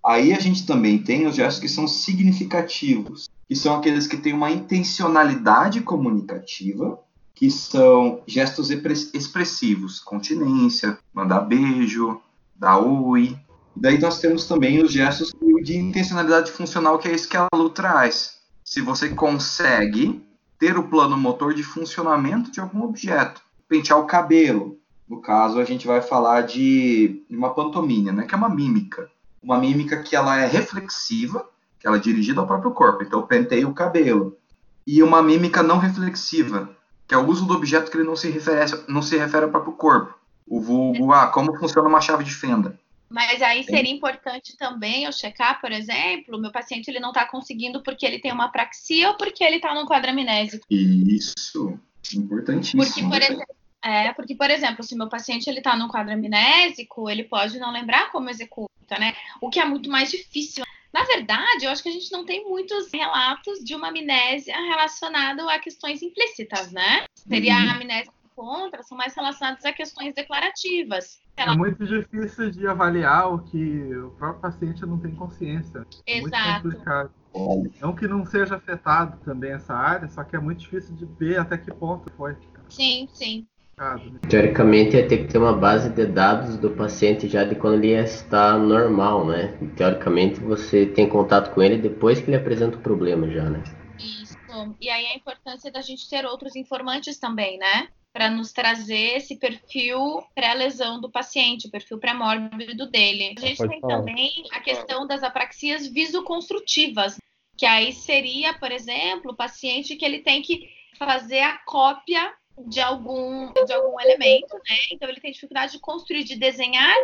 [0.04, 4.34] Aí a gente também tem os gestos que são significativos, que são aqueles que têm
[4.34, 6.96] uma intencionalidade comunicativa,
[7.36, 12.20] que são gestos expressivos, continência, mandar beijo,
[12.56, 13.38] dar oi.
[13.76, 17.70] Daí nós temos também os gestos de intencionalidade funcional, que é isso que a Lu
[17.70, 18.38] traz.
[18.64, 20.20] Se você consegue
[20.58, 24.78] ter o plano motor de funcionamento de algum objeto, pentear o cabelo.
[25.08, 29.08] No caso, a gente vai falar de uma pantomima, né, que é uma mímica
[29.46, 33.26] uma mímica que ela é reflexiva, que ela é dirigida ao próprio corpo, então eu
[33.28, 34.36] penteio o cabelo.
[34.84, 36.75] E uma mímica não reflexiva,
[37.06, 39.50] que é o uso do objeto que ele não se refere, não se refere ao
[39.50, 40.18] próprio corpo.
[40.46, 42.78] O vulgo, ah, como funciona uma chave de fenda.
[43.08, 47.82] Mas aí seria importante também eu checar, por exemplo, meu paciente ele não está conseguindo
[47.82, 50.66] porque ele tem uma apraxia ou porque ele está no quadramnésico.
[50.68, 51.78] Isso.
[52.14, 52.84] Importantíssimo.
[52.84, 57.08] Porque, por exemplo, é, porque, por exemplo, se meu paciente ele está num quadro amnésico,
[57.08, 59.14] ele pode não lembrar como executa, né?
[59.40, 60.64] O que é muito mais difícil.
[60.92, 65.48] Na verdade, eu acho que a gente não tem muitos relatos de uma amnésia relacionada
[65.50, 67.04] a questões implícitas, né?
[67.14, 67.68] Seria Uhum.
[67.68, 71.18] a amnésia contra, são mais relacionadas a questões declarativas.
[71.36, 75.86] É muito difícil de avaliar o que o próprio paciente não tem consciência.
[76.06, 76.62] É muito Exato.
[76.62, 77.10] complicado.
[77.32, 81.04] Olha, Não que não seja afetado também essa área, só que é muito difícil de
[81.04, 82.34] ver até que ponto foi
[82.70, 83.46] Sim, sim.
[83.78, 84.00] Né?
[84.28, 87.92] Teoricamente ia ter que ter uma base de dados do paciente já de quando ele
[87.92, 89.58] está normal, né?
[89.76, 93.62] Teoricamente você tem contato com ele depois que ele apresenta o problema já, né?
[93.98, 94.36] Isso.
[94.80, 97.88] E aí a importância da gente ter outros informantes também, né?
[98.14, 103.34] Para nos trazer esse perfil pré-lesão do paciente, o perfil pré-mórbido dele.
[103.36, 103.98] A gente Pode tem falar.
[103.98, 107.18] também a questão das apraxias visoconstrutivas,
[107.58, 110.66] que aí seria, por exemplo, o paciente que ele tem que
[110.98, 112.32] fazer a cópia
[112.66, 114.76] de algum, de algum elemento, né?
[114.92, 116.96] Então ele tem dificuldade de construir, de desenhar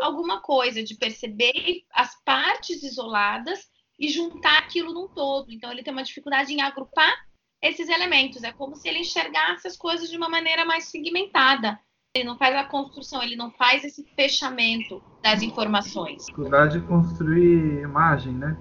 [0.00, 3.66] alguma coisa, de perceber as partes isoladas
[3.98, 5.50] e juntar aquilo num todo.
[5.50, 7.14] Então ele tem uma dificuldade em agrupar
[7.62, 8.42] esses elementos.
[8.42, 11.78] É como se ele enxergasse as coisas de uma maneira mais segmentada.
[12.14, 16.24] Ele não faz a construção, ele não faz esse fechamento das informações.
[16.24, 18.56] Dificuldade de construir imagem, né?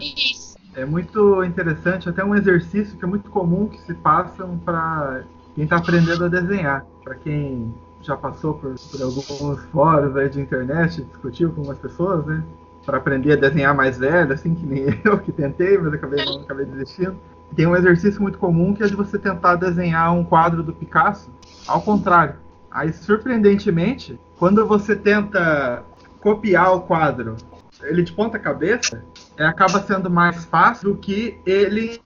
[0.00, 0.56] Isso.
[0.76, 5.24] É muito interessante, até um exercício que é muito comum que se passam para
[5.60, 6.86] quem está aprendendo a desenhar.
[7.04, 12.24] Para quem já passou por, por alguns fóruns aí de internet, discutiu com algumas pessoas,
[12.24, 12.42] né?
[12.86, 16.64] Para aprender a desenhar mais velho, assim que nem eu que tentei, mas acabei, acabei
[16.64, 17.14] desistindo.
[17.54, 21.30] Tem um exercício muito comum que é de você tentar desenhar um quadro do Picasso
[21.66, 22.36] ao contrário.
[22.70, 25.82] Aí, surpreendentemente, quando você tenta
[26.22, 27.36] copiar o quadro,
[27.82, 29.04] ele de ponta cabeça,
[29.44, 32.00] acaba sendo mais fácil do que ele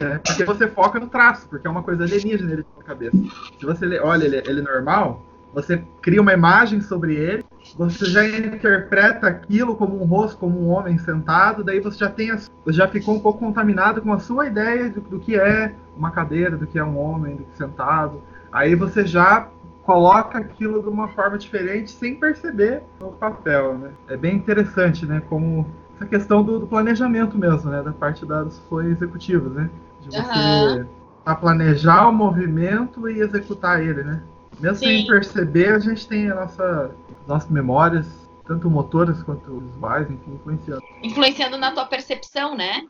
[0.00, 0.20] né?
[0.24, 3.16] Porque você foca no traço, porque é uma coisa alienígena ele ponta cabeça.
[3.58, 7.44] Se você olha ele, ele normal, você cria uma imagem sobre ele,
[7.76, 12.36] você já interpreta aquilo como um rosto, como um homem sentado, daí você já tem
[12.66, 16.56] já ficou um pouco contaminado com a sua ideia do, do que é uma cadeira,
[16.56, 18.22] do que é um homem, do que sentado.
[18.52, 19.48] Aí você já
[19.86, 23.92] coloca aquilo de uma forma diferente sem perceber no papel, né?
[24.08, 25.22] É bem interessante, né?
[25.28, 27.80] Como essa questão do, do planejamento mesmo, né?
[27.82, 29.70] Da parte das funções executivas, né?
[30.02, 30.86] De você
[31.24, 34.20] tá, planejar o movimento e executar ele, né?
[34.58, 35.06] Mesmo sem Sim.
[35.06, 36.90] perceber, a gente tem a nossa,
[37.26, 38.06] nossas memórias,
[38.44, 40.82] tanto motoras quanto visuais, enfim, influenciando.
[41.02, 42.86] Influenciando na tua percepção, né?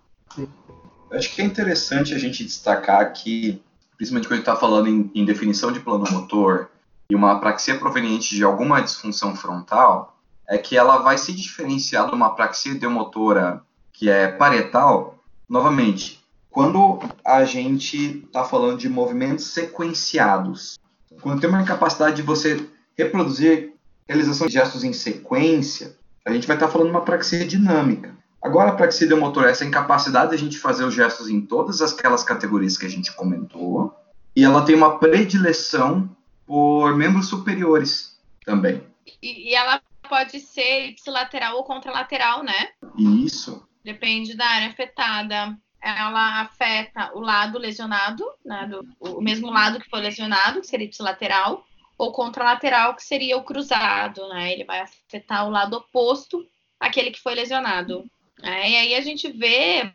[1.11, 3.61] Acho que é interessante a gente destacar aqui,
[3.97, 6.71] principalmente quando a gente está falando em, em definição de plano motor
[7.09, 10.17] e uma apraxia proveniente de alguma disfunção frontal,
[10.49, 17.01] é que ela vai se diferenciar de uma apraxia ideomotora que é parietal, novamente, quando
[17.25, 20.79] a gente está falando de movimentos sequenciados.
[21.21, 22.67] Quando tem uma capacidade de você
[22.97, 23.75] reproduzir
[24.09, 28.15] realização de gestos em sequência, a gente vai estar falando de uma apraxia dinâmica.
[28.43, 31.81] Agora, a apraxia ideomotora é essa incapacidade de a gente fazer os gestos em todas
[31.81, 33.95] aquelas categorias que a gente comentou,
[34.35, 36.09] e ela tem uma predileção
[36.47, 38.83] por membros superiores também.
[39.23, 42.71] E, e ela pode ser ipsilateral ou contralateral, né?
[42.97, 45.57] E isso Depende da área afetada.
[45.81, 50.87] Ela afeta o lado lesionado, né, do- o mesmo lado que foi lesionado, que seria
[50.87, 51.65] ipsilateral,
[51.97, 54.53] ou contralateral, que seria o cruzado, né?
[54.53, 56.45] Ele vai afetar o lado oposto
[56.81, 58.05] àquele que foi lesionado.
[58.39, 58.71] né?
[58.71, 59.91] E aí a gente vê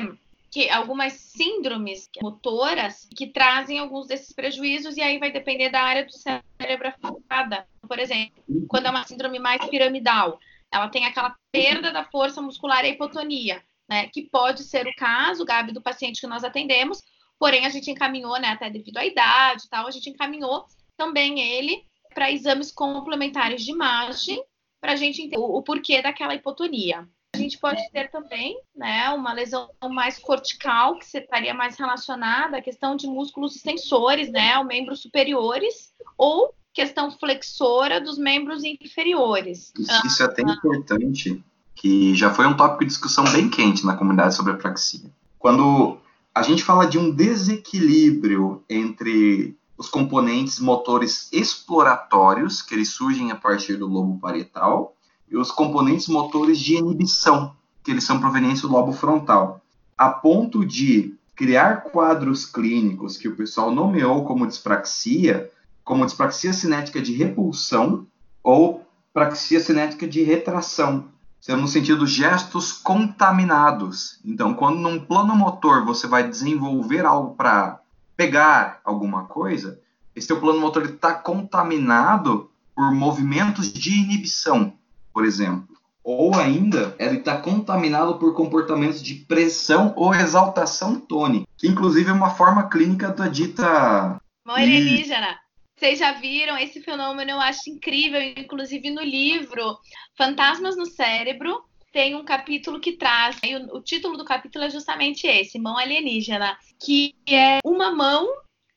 [0.52, 6.06] que algumas síndromes motoras que trazem alguns desses prejuízos, e aí vai depender da área
[6.06, 7.66] do cérebro afetada.
[7.88, 10.38] Por exemplo, quando é uma síndrome mais piramidal,
[10.70, 14.08] ela tem aquela perda da força muscular e a hipotonia, né?
[14.08, 17.02] Que pode ser o caso, Gabi, do paciente que nós atendemos,
[17.40, 20.66] porém a gente encaminhou, né, até devido à idade e tal, a gente encaminhou
[20.98, 21.84] também ele
[22.14, 24.44] para exames complementares de imagem,
[24.82, 27.08] para a gente entender o, o porquê daquela hipotonia.
[27.42, 32.62] A gente pode ter também, né, uma lesão mais cortical, que estaria mais relacionada à
[32.62, 39.74] questão de músculos extensores, né, ao membros superiores, ou questão flexora dos membros inferiores.
[39.78, 43.98] Isso, isso é até importante, que já foi um tópico de discussão bem quente na
[43.98, 45.12] comunidade sobre apraxia.
[45.40, 45.98] Quando
[46.34, 53.36] a gente fala de um desequilíbrio entre os componentes motores exploratórios, que eles surgem a
[53.36, 54.96] partir do lobo parietal,
[55.32, 59.62] e os componentes motores de inibição, que eles são provenientes do lobo frontal,
[59.98, 65.50] a ponto de criar quadros clínicos que o pessoal nomeou como dispraxia,
[65.84, 68.06] como dispraxia cinética de repulsão
[68.44, 71.06] ou praxia cinética de retração,
[71.40, 74.20] sendo no sentido gestos contaminados.
[74.24, 77.80] Então, quando num plano motor você vai desenvolver algo para
[78.16, 79.80] pegar alguma coisa,
[80.16, 84.74] esse teu plano motor está contaminado por movimentos de inibição,
[85.14, 85.68] por exemplo.
[86.04, 92.14] Ou ainda, ele está contaminado por comportamentos de pressão ou exaltação tônica, que inclusive é
[92.14, 94.20] uma forma clínica da dita.
[94.44, 95.40] Mão alienígena.
[95.78, 97.32] Vocês já viram esse fenômeno?
[97.32, 99.78] Eu acho incrível, inclusive no livro
[100.16, 105.28] Fantasmas no Cérebro, tem um capítulo que traz, o, o, título do capítulo é justamente
[105.28, 108.28] esse, mão alienígena, que é uma mão,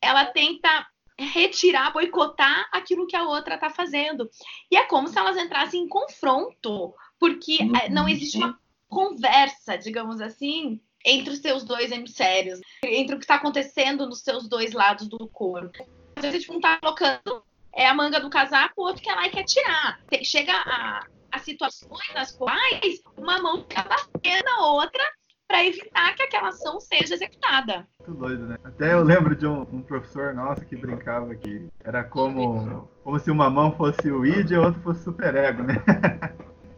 [0.00, 0.86] ela tenta
[1.18, 4.28] retirar, boicotar aquilo que a outra está fazendo.
[4.70, 7.72] E é como se elas entrassem em confronto, porque uhum.
[7.90, 13.36] não existe uma conversa, digamos assim, entre os seus dois hemisférios, entre o que está
[13.36, 15.86] acontecendo nos seus dois lados do corpo.
[16.16, 17.44] Às vezes, tipo, um tá colocando
[17.76, 20.00] é a manga do casaco, o outro quer lá e quer tirar.
[20.22, 25.04] Chega a, a situações nas quais uma mão fica batendo a outra
[25.46, 27.86] para evitar que aquela ação seja executada.
[28.00, 28.56] Muito doido, né?
[28.64, 33.30] Até eu lembro de um, um, professor nosso que brincava que era como, como se
[33.30, 35.76] uma mão fosse o id e a outra fosse o superego, né?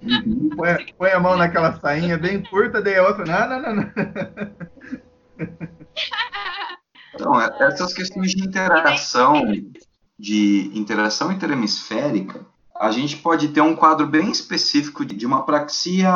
[0.03, 0.51] Uhum.
[0.57, 3.25] põe, põe, a mão naquela sainha bem curta, daí a outra.
[3.25, 3.93] Não, não, não, não.
[7.15, 9.43] Então, é, essas questões de interação,
[10.19, 12.47] de interação interhemisférica,
[12.79, 16.11] a gente pode ter um quadro bem específico de uma praxia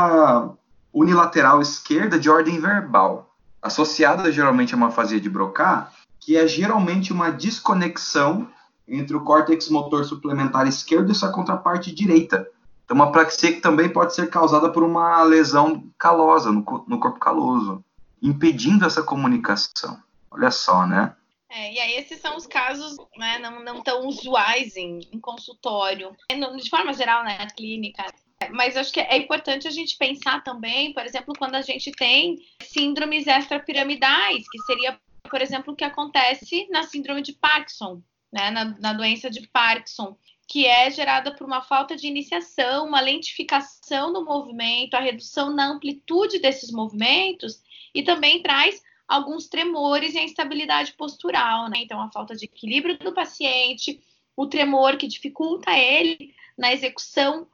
[0.92, 7.12] unilateral esquerda de ordem verbal, associada geralmente a uma afasia de Broca, que é geralmente
[7.12, 8.48] uma desconexão
[8.86, 12.48] entre o córtex motor suplementar esquerdo e sua contraparte direita.
[12.84, 17.20] Então, uma praxia que também pode ser causada por uma lesão calosa, no, no corpo
[17.20, 17.84] caloso,
[18.20, 19.96] impedindo essa comunicação.
[20.30, 21.14] Olha só, né?
[21.48, 26.14] É, e aí esses são os casos né, não, não tão usuais em, em consultório.
[26.30, 28.04] De forma geral, na né, clínica,
[28.48, 32.38] mas acho que é importante a gente pensar também, por exemplo, quando a gente tem
[32.62, 34.98] síndromes extrapiramidais, que seria,
[35.28, 40.16] por exemplo, o que acontece na síndrome de Parkinson, né, na, na doença de Parkinson,
[40.48, 45.66] que é gerada por uma falta de iniciação, uma lentificação do movimento, a redução na
[45.66, 47.62] amplitude desses movimentos,
[47.94, 51.78] e também traz alguns tremores e a instabilidade postural, né?
[51.78, 54.00] Então, a falta de equilíbrio do paciente,
[54.36, 57.46] o tremor que dificulta ele na execução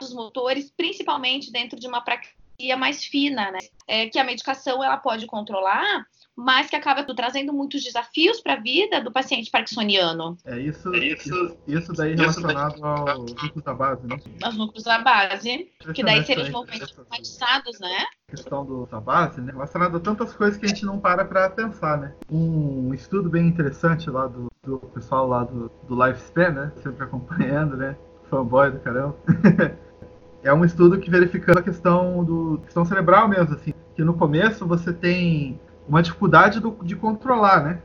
[0.00, 3.58] dos motores, principalmente dentro de uma praxia mais fina, né?
[3.86, 8.60] É, que a medicação ela pode controlar, mas que acaba trazendo muitos desafios para a
[8.60, 10.36] vida do paciente parkinsoniano.
[10.44, 14.16] É isso, é isso, isso daí relacionado aos núcleos da base, né?
[14.42, 18.04] Aos núcleos da base, que daí seriam os movimentos automatizados, né?
[18.28, 19.52] A questão do, da base, né?
[19.52, 22.14] Relacionado a tantas coisas que a gente não para para pensar, né?
[22.30, 26.72] Um estudo bem interessante lá do, do pessoal lá do, do Lifespan, né?
[26.82, 27.96] Sempre acompanhando, né?
[28.30, 29.16] Fanboy do caramba.
[30.42, 34.66] é um estudo que verificando a questão do questão cerebral mesmo, assim, que no começo
[34.66, 35.58] você tem
[35.88, 37.78] uma dificuldade do, de controlar, né?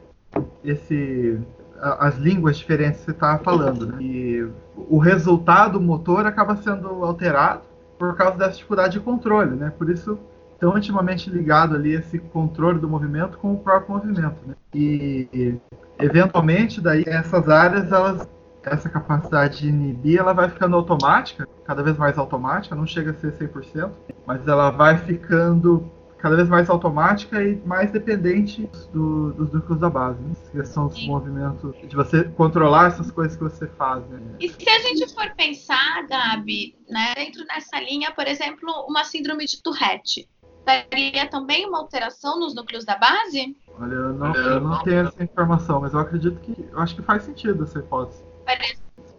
[0.64, 1.40] Esse
[1.82, 3.98] as línguas diferentes que você está falando, né?
[4.00, 7.62] E o resultado motor acaba sendo alterado
[7.98, 9.72] por causa dessa dificuldade de controle, né?
[9.76, 10.18] Por isso
[10.60, 14.54] tão intimamente ligado ali esse controle do movimento com o próprio movimento, né?
[14.76, 15.58] E
[15.98, 18.30] eventualmente daí essas áreas elas
[18.64, 23.14] essa capacidade de inibir ela vai ficando automática, cada vez mais automática, não chega a
[23.14, 23.92] ser 100%,
[24.26, 29.90] mas ela vai ficando cada vez mais automática e mais dependente do, dos núcleos da
[29.90, 30.36] base, né?
[30.52, 31.08] questão dos Sim.
[31.08, 34.08] movimentos, de você controlar essas coisas que você faz.
[34.08, 34.20] Né?
[34.40, 39.46] E se a gente for pensar, Gabi, né, dentro dessa linha, por exemplo, uma síndrome
[39.46, 40.30] de Tourette,
[40.64, 43.58] teria também uma alteração nos núcleos da base?
[43.80, 47.02] Olha, eu não, eu não tenho essa informação, mas eu acredito que, eu acho que
[47.02, 48.24] faz sentido essa hipótese.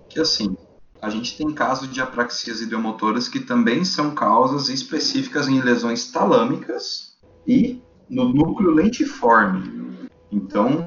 [0.09, 0.57] Que assim,
[1.01, 7.17] a gente tem casos de apraxias ideomotoras que também são causas específicas em lesões talâmicas
[7.47, 10.09] e no núcleo lentiforme.
[10.31, 10.87] Então,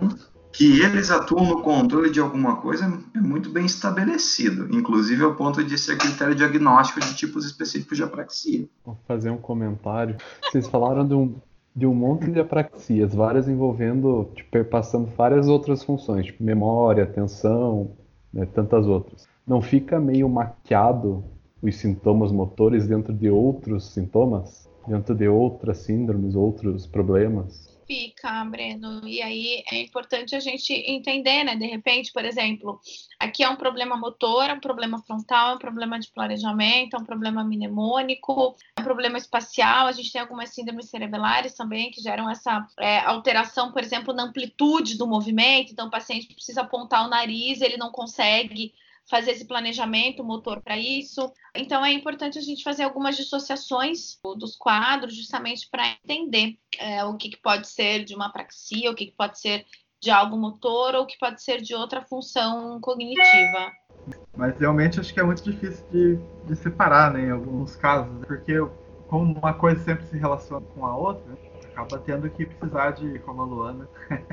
[0.54, 5.62] que eles atuam no controle de alguma coisa é muito bem estabelecido, inclusive ao ponto
[5.62, 8.70] de ser critério diagnóstico de tipos específicos de apraxia.
[8.86, 10.16] Vou fazer um comentário.
[10.43, 11.36] Vocês falaram de um,
[11.76, 17.91] de um monte de apraxias, várias envolvendo, tipo, passando várias outras funções, tipo memória, atenção,
[18.36, 19.27] né, tantas outras.
[19.47, 21.23] Não fica meio maquiado
[21.61, 24.69] os sintomas motores dentro de outros sintomas?
[24.86, 27.64] Dentro de outras síndromes, outros problemas?
[27.88, 29.07] Fica, Breno.
[29.07, 31.55] E aí é importante a gente entender, né?
[31.55, 32.79] De repente, por exemplo,
[33.19, 36.99] aqui é um problema motor, é um problema frontal, é um problema de planejamento, é
[36.99, 39.86] um problema mnemônico, é um problema espacial.
[39.86, 44.23] A gente tem algumas síndromes cerebelares também que geram essa é, alteração, por exemplo, na
[44.23, 45.71] amplitude do movimento.
[45.71, 48.73] Então, o paciente precisa apontar o nariz, ele não consegue
[49.10, 51.32] fazer esse planejamento motor para isso.
[51.56, 57.16] Então é importante a gente fazer algumas dissociações dos quadros, justamente para entender é, o
[57.16, 59.66] que, que, pode ser de uma apraxia, o que, que pode ser
[60.01, 63.72] de algo motor ou que pode ser de outra função cognitiva.
[64.36, 68.53] Mas realmente acho que é muito difícil de, de separar, né, em alguns casos, porque
[69.08, 71.38] como uma coisa sempre se relaciona com a outra,
[71.72, 73.89] acaba tendo que precisar de, como a Luana,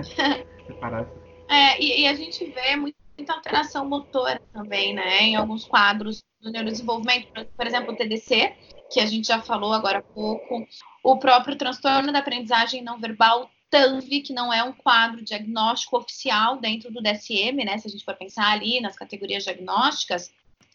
[0.66, 1.06] separar.
[1.48, 2.76] É, e, e, a gente vê
[3.16, 8.54] muita alteração motora também, né, em alguns quadros do neurodesenvolvimento, por exemplo, o TDC,
[8.90, 10.66] que a gente já falou agora há pouco,
[11.02, 16.58] o próprio transtorno da aprendizagem não verbal, TANV, que não é um quadro diagnóstico oficial
[16.58, 20.32] dentro do DSM, né, se a gente for pensar ali nas categorias diagnósticas,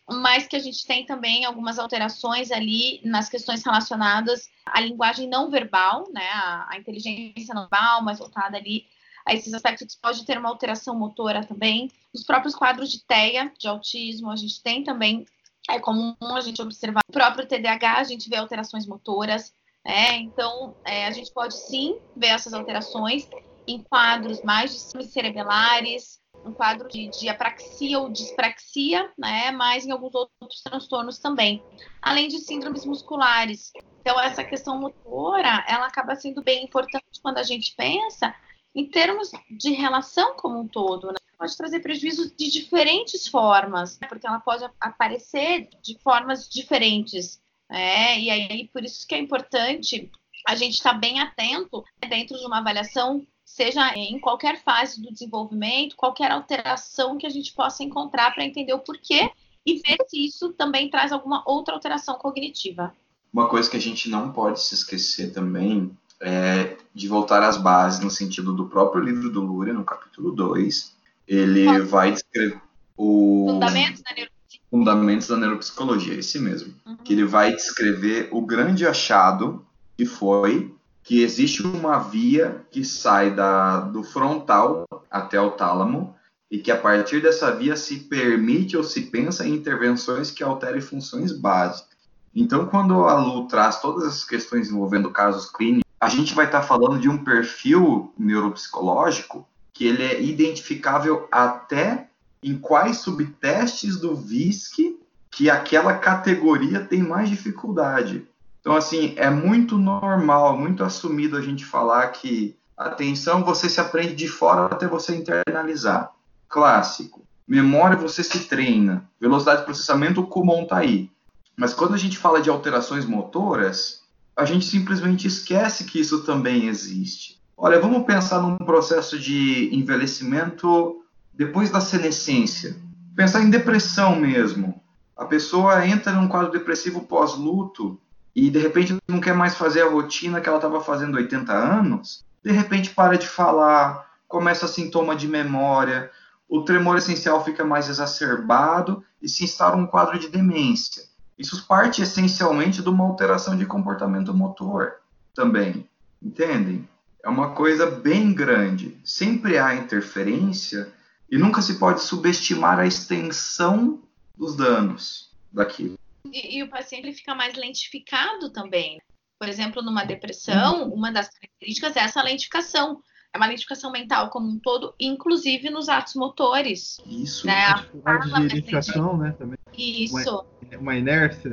[0.09, 5.51] mas que a gente tem também algumas alterações ali nas questões relacionadas à linguagem não
[5.51, 8.85] verbal, né, a inteligência não verbal, mais voltada ali
[9.27, 11.91] a esses aspectos, pode ter uma alteração motora também.
[12.13, 15.25] Os próprios quadros de TEA, de autismo, a gente tem também,
[15.69, 19.53] é comum a gente observar o próprio TDAH, a gente vê alterações motoras,
[19.85, 23.29] né, então é, a gente pode sim ver essas alterações
[23.67, 24.71] em quadros mais
[25.11, 31.61] cerebelares, um quadro de, de apraxia ou dispraxia, né, mas em alguns outros transtornos também,
[32.01, 33.73] além de síndromes musculares.
[33.99, 38.33] Então, essa questão motora, ela acaba sendo bem importante quando a gente pensa
[38.77, 41.17] em termos de relação como um todo, né?
[41.35, 44.07] Pode trazer prejuízos de diferentes formas, né?
[44.07, 47.41] porque ela pode aparecer de formas diferentes.
[47.69, 48.19] Né?
[48.19, 50.11] E aí, por isso que é importante
[50.47, 55.01] a gente estar tá bem atento né, dentro de uma avaliação seja em qualquer fase
[55.01, 59.31] do desenvolvimento, qualquer alteração que a gente possa encontrar para entender o porquê
[59.65, 62.95] e ver se isso também traz alguma outra alteração cognitiva.
[63.33, 67.99] Uma coisa que a gente não pode se esquecer também é de voltar às bases,
[67.99, 70.95] no sentido do próprio livro do Luria, no capítulo 2.
[71.27, 71.85] Ele Qual?
[71.85, 72.61] vai descrever
[72.95, 73.47] o.
[73.51, 74.61] Fundamentos da neuropsicologia.
[74.69, 76.73] Fundamentos da neuropsicologia, esse mesmo.
[76.85, 76.97] Uhum.
[76.97, 79.65] Que ele vai descrever o grande achado
[79.97, 86.13] que foi que existe uma via que sai da, do frontal até o tálamo
[86.51, 90.81] e que a partir dessa via se permite ou se pensa em intervenções que alterem
[90.81, 91.95] funções básicas.
[92.35, 96.61] Então, quando a Lu traz todas as questões envolvendo casos clínicos, a gente vai estar
[96.61, 102.09] falando de um perfil neuropsicológico que ele é identificável até
[102.41, 104.97] em quais subtestes do VISC
[105.29, 108.27] que aquela categoria tem mais dificuldade.
[108.59, 114.15] Então, assim, é muito normal, muito assumido a gente falar que atenção você se aprende
[114.15, 116.11] de fora até você internalizar.
[116.49, 117.23] Clássico.
[117.47, 119.09] Memória você se treina.
[119.21, 121.09] Velocidade de processamento, o Kumon tá aí.
[121.55, 124.03] Mas quando a gente fala de alterações motoras,
[124.37, 127.41] a gente simplesmente esquece que isso também existe.
[127.57, 131.01] Olha, vamos pensar num processo de envelhecimento
[131.33, 132.77] depois da senescência.
[133.15, 134.79] Pensar em depressão mesmo.
[135.17, 137.99] A pessoa entra num quadro depressivo pós-luto
[138.35, 142.23] e de repente não quer mais fazer a rotina que ela estava fazendo 80 anos,
[142.43, 146.11] de repente para de falar, começa sintoma de memória,
[146.47, 151.01] o tremor essencial fica mais exacerbado e se instala um quadro de demência.
[151.37, 154.95] Isso parte essencialmente de uma alteração de comportamento motor
[155.35, 155.87] também,
[156.21, 156.87] entendem?
[157.23, 158.97] É uma coisa bem grande.
[159.03, 160.91] Sempre há interferência
[161.29, 164.01] e nunca se pode subestimar a extensão
[164.35, 165.99] dos danos daquilo.
[166.31, 168.99] E, e o paciente fica mais lentificado também.
[169.39, 173.01] Por exemplo, numa depressão, uma das características é essa lentificação.
[173.33, 176.97] É uma lentificação mental como um todo, inclusive nos atos motores.
[177.05, 177.45] Isso.
[177.45, 177.65] Né?
[178.05, 179.35] A de iniciação, né?
[179.37, 179.57] Também.
[179.77, 180.45] Isso.
[180.71, 181.51] Uma, uma inércia.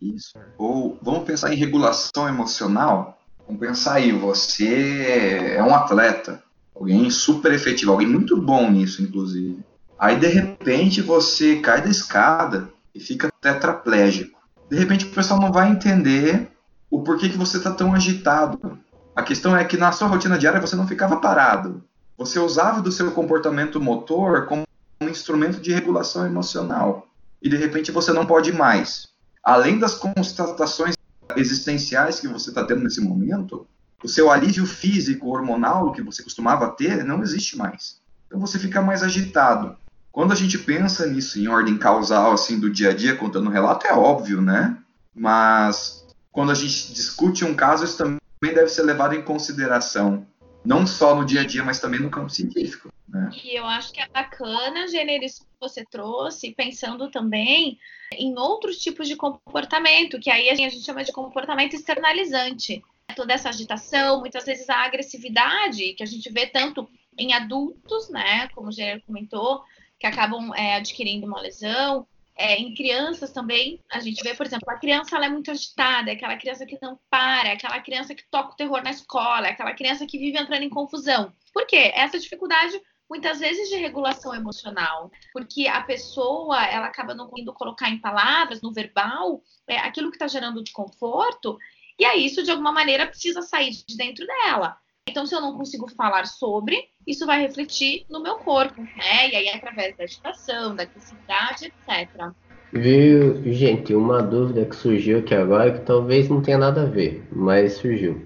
[0.00, 0.32] Isso.
[0.58, 3.18] Ou vamos pensar em regulação emocional.
[3.46, 6.42] Vamos pensar aí, você é um atleta,
[6.74, 9.58] alguém super efetivo, alguém muito bom nisso, inclusive.
[9.98, 14.40] Aí de repente você cai da escada, e fica tetraplégico.
[14.70, 16.48] De repente o pessoal não vai entender
[16.90, 18.78] o porquê que você está tão agitado.
[19.14, 21.84] A questão é que na sua rotina diária você não ficava parado.
[22.16, 24.62] Você usava do seu comportamento motor como
[25.00, 27.06] um instrumento de regulação emocional.
[27.42, 29.08] E de repente você não pode mais.
[29.44, 30.94] Além das constatações
[31.36, 33.66] existenciais que você está tendo nesse momento,
[34.02, 38.00] o seu alívio físico, hormonal, que você costumava ter, não existe mais.
[38.26, 39.76] Então você fica mais agitado.
[40.10, 43.52] Quando a gente pensa nisso em ordem causal, assim, do dia a dia, contando um
[43.52, 44.78] relato, é óbvio, né?
[45.14, 50.26] Mas quando a gente discute um caso, isso também deve ser levado em consideração.
[50.64, 52.92] Não só no dia a dia, mas também no campo científico.
[53.08, 53.30] Né?
[53.44, 57.78] E eu acho que é bacana, Gênero, isso que você trouxe, pensando também
[58.14, 62.82] em outros tipos de comportamento, que aí a gente chama de comportamento externalizante.
[63.14, 66.88] Toda essa agitação, muitas vezes a agressividade, que a gente vê tanto
[67.18, 69.62] em adultos, né, como o Gênero comentou,
[69.98, 72.06] que acabam é, adquirindo uma lesão,
[72.36, 76.10] É, em crianças também, a gente vê, por exemplo, a criança ela é muito agitada,
[76.10, 79.46] é aquela criança que não para, é aquela criança que toca o terror na escola,
[79.46, 81.32] é aquela criança que vive entrando em confusão.
[81.52, 81.92] Por quê?
[81.94, 87.90] Essa dificuldade muitas vezes de regulação emocional, porque a pessoa ela acaba não conseguindo colocar
[87.90, 91.58] em palavras, no verbal, é, aquilo que está gerando desconforto,
[91.98, 94.78] e aí isso de alguma maneira precisa sair de dentro dela.
[95.08, 96.76] Então, se eu não consigo falar sobre,
[97.06, 99.30] isso vai refletir no meu corpo, né?
[99.32, 102.30] E aí, através da agitação, da agressividade, etc.
[102.72, 107.26] Viu, gente, uma dúvida que surgiu aqui agora, que talvez não tenha nada a ver,
[107.32, 108.24] mas surgiu.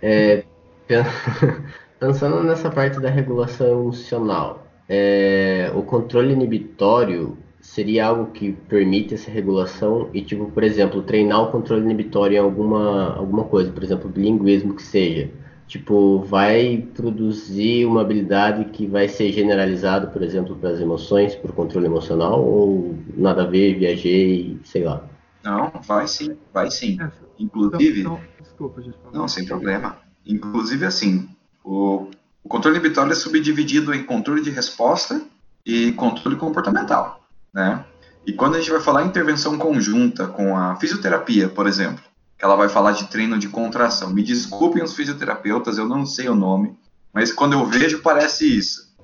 [0.00, 0.44] É,
[1.98, 9.28] pensando nessa parte da regulação emocional, é, o controle inibitório seria algo que permite essa
[9.28, 14.08] regulação e, tipo, por exemplo, treinar o controle inibitório em alguma, alguma coisa, por exemplo,
[14.08, 15.28] bilinguismo que seja
[15.66, 21.50] tipo, vai produzir uma habilidade que vai ser generalizada, por exemplo, para as emoções, para
[21.50, 25.04] o controle emocional, ou nada a ver, viajei, sei lá?
[25.42, 26.98] Não, vai sim, vai sim.
[27.00, 28.00] É, Inclusive.
[28.00, 28.96] Então, então, desculpa, gente.
[29.12, 29.98] Não, sem problema.
[30.24, 31.28] Inclusive, assim,
[31.64, 32.08] o,
[32.42, 35.20] o controle inibitório é subdividido em controle de resposta
[35.64, 37.20] e controle comportamental,
[37.52, 37.84] né?
[38.26, 42.02] E quando a gente vai falar em intervenção conjunta com a fisioterapia, por exemplo,
[42.38, 44.12] que ela vai falar de treino de contração.
[44.12, 46.76] Me desculpem os fisioterapeutas, eu não sei o nome,
[47.12, 48.94] mas quando eu vejo parece isso.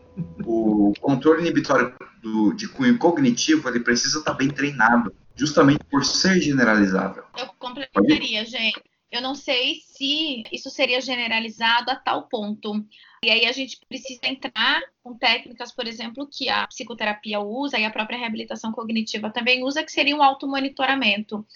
[0.44, 6.40] O controle inibitório do, de cunho cognitivo ele precisa estar bem treinado, justamente por ser
[6.40, 7.24] generalizável.
[7.38, 8.82] Eu complementaria, gente.
[9.10, 12.82] Eu não sei se isso seria generalizado a tal ponto.
[13.22, 17.84] E aí a gente precisa entrar com técnicas, por exemplo, que a psicoterapia usa e
[17.84, 21.46] a própria reabilitação cognitiva também usa, que seria um automonitoramento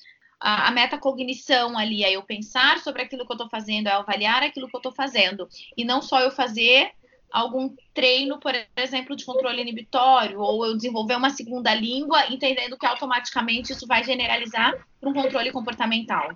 [0.40, 4.42] a, a metacognição ali, é eu pensar sobre aquilo que eu estou fazendo, é avaliar
[4.42, 5.48] aquilo que eu estou fazendo.
[5.76, 6.90] E não só eu fazer
[7.32, 12.86] algum treino, por exemplo, de controle inibitório, ou eu desenvolver uma segunda língua, entendendo que
[12.86, 16.30] automaticamente isso vai generalizar para um controle comportamental.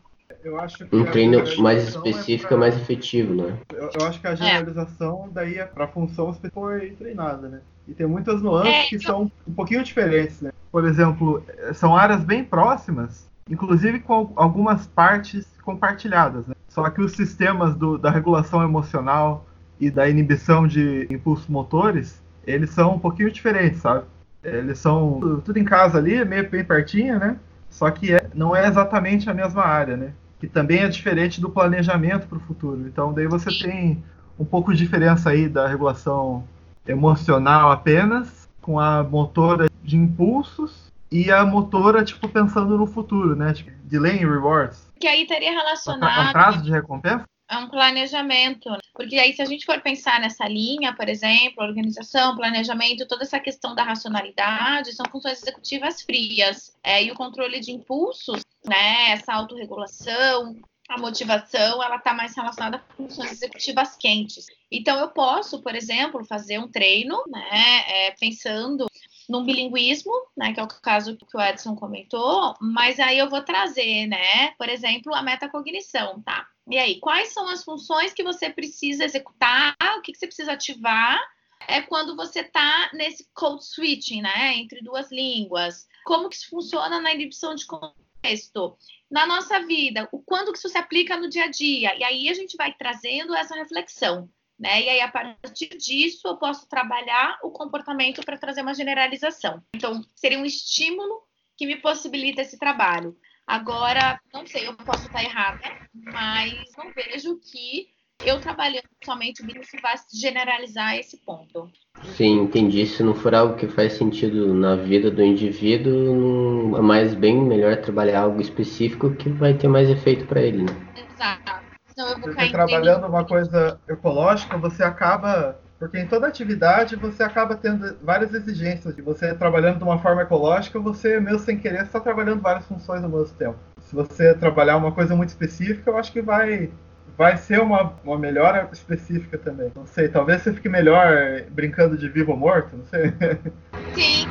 [0.93, 2.59] um treino mais é específico é pra...
[2.59, 3.59] mais efetivo, né?
[3.73, 4.37] Eu, eu, acho que a é.
[4.37, 5.35] generalização é.
[5.35, 7.61] daí é para a função que foi treinada, né?
[7.89, 9.01] E tem muitas nuances é, que eu...
[9.01, 10.53] são um pouquinho diferentes, né?
[10.71, 11.45] Por exemplo,
[11.75, 16.47] são áreas bem próximas, inclusive com algumas partes compartilhadas.
[16.47, 16.55] Né?
[16.69, 19.45] Só que os sistemas do, da regulação emocional
[19.79, 24.05] e da inibição de impulsos motores, eles são um pouquinho diferentes, sabe?
[24.43, 27.37] Eles são tudo, em casa ali, meio bem pertinho, né?
[27.69, 30.13] Só que é, não é exatamente a mesma área, né?
[30.39, 32.87] Que também é diferente do planejamento para o futuro.
[32.87, 34.03] Então, daí você tem
[34.39, 36.45] um pouco de diferença aí da regulação
[36.87, 43.53] emocional apenas com a motora de impulsos e a motora, tipo, pensando no futuro, né?
[43.53, 44.89] Tipo, delay rewards.
[45.01, 46.29] Que aí estaria relacionado.
[46.29, 47.25] Um prazo de recompensa?
[47.51, 48.71] É um planejamento.
[48.95, 53.41] Porque aí, se a gente for pensar nessa linha, por exemplo, organização, planejamento, toda essa
[53.41, 56.77] questão da racionalidade, são funções executivas frias.
[56.85, 59.11] É, e o controle de impulsos, né?
[59.11, 60.55] Essa autorregulação,
[60.89, 64.47] a motivação, ela está mais relacionada a funções executivas quentes.
[64.71, 67.83] Então, eu posso, por exemplo, fazer um treino, né?
[67.89, 68.87] É, pensando
[69.31, 73.43] num bilinguismo, né, que é o caso que o Edson comentou, mas aí eu vou
[73.43, 76.49] trazer, né, por exemplo, a metacognição, tá?
[76.69, 80.53] E aí, quais são as funções que você precisa executar, o que, que você precisa
[80.53, 81.21] ativar
[81.69, 85.87] é quando você está nesse code switching, né, entre duas línguas.
[86.05, 88.77] Como que isso funciona na inibição de contexto?
[89.09, 91.97] Na nossa vida, o quando que isso se aplica no dia a dia?
[91.97, 94.29] E aí a gente vai trazendo essa reflexão.
[94.61, 94.83] Né?
[94.83, 99.63] E aí, a partir disso, eu posso trabalhar o comportamento para trazer uma generalização.
[99.75, 101.23] Então, seria um estímulo
[101.57, 103.17] que me possibilita esse trabalho.
[103.47, 105.63] Agora, não sei, eu posso estar errada,
[105.95, 107.89] mas não vejo que
[108.23, 111.71] eu trabalhando somente o isso vai generalizar esse ponto.
[112.17, 112.87] Sim, entendi.
[112.87, 117.79] Se não for algo que faz sentido na vida do indivíduo, é mais bem melhor
[117.79, 120.65] trabalhar algo específico que vai ter mais efeito para ele.
[120.65, 120.73] Né?
[121.15, 121.60] Exato.
[122.01, 125.59] Então eu vou você trabalhando uma coisa ecológica, você acaba.
[125.79, 128.95] Porque em toda atividade você acaba tendo várias exigências.
[128.95, 133.03] De você trabalhando de uma forma ecológica, você, mesmo sem querer, está trabalhando várias funções
[133.03, 133.57] ao mesmo tempo.
[133.81, 136.71] Se você trabalhar uma coisa muito específica, eu acho que vai,
[137.17, 139.71] vai ser uma, uma melhora específica também.
[139.75, 143.13] Não sei, talvez você fique melhor brincando de vivo ou morto, não sei.
[143.95, 144.29] Sim.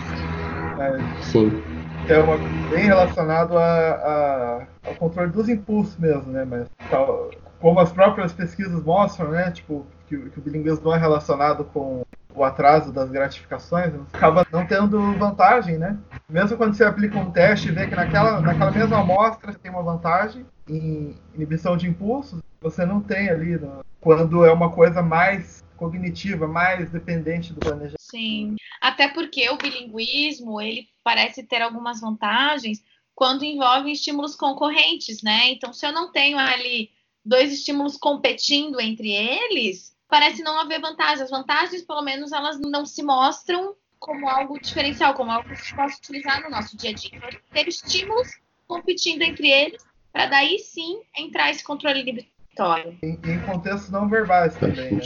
[0.80, 1.63] É, Sim.
[2.07, 2.38] É uma,
[2.70, 6.45] bem relacionado a, a, ao controle dos impulsos mesmo, né?
[6.45, 7.30] Mas tal,
[7.60, 12.03] como as próprias pesquisas mostram, né, tipo, que, que o bilinguismo não é relacionado com
[12.34, 15.97] o atraso das gratificações, acaba não tendo vantagem, né?
[16.30, 19.84] Mesmo quando você aplica um teste e vê que naquela, naquela mesma amostra tem uma
[19.84, 25.64] vantagem em inibição de impulsos, você não tem ali no, quando é uma coisa mais
[25.76, 27.95] cognitiva, mais dependente do planejamento.
[27.99, 28.55] Sim.
[28.82, 32.84] Até porque o bilinguismo, ele parece ter algumas vantagens
[33.16, 35.51] quando envolve estímulos concorrentes, né?
[35.51, 36.89] Então, se eu não tenho ali
[37.24, 41.22] dois estímulos competindo entre eles, parece não haver vantagens.
[41.22, 45.57] As vantagens, pelo menos, elas não se mostram como algo diferencial, como algo que a
[45.57, 47.11] gente possa utilizar no nosso dia a dia.
[47.13, 48.30] Então, ter estímulos
[48.67, 52.97] competindo entre eles, para daí sim entrar esse controle inibitório.
[53.03, 55.01] Em, em contextos não verbais também, né?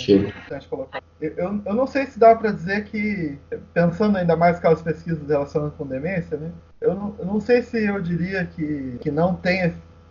[1.19, 3.37] Eu, eu, eu não sei se dá para dizer que,
[3.73, 6.51] pensando ainda mais aquelas pesquisas relacionadas com demência, né?
[6.79, 9.63] Eu não, eu não sei se eu diria que, que não tem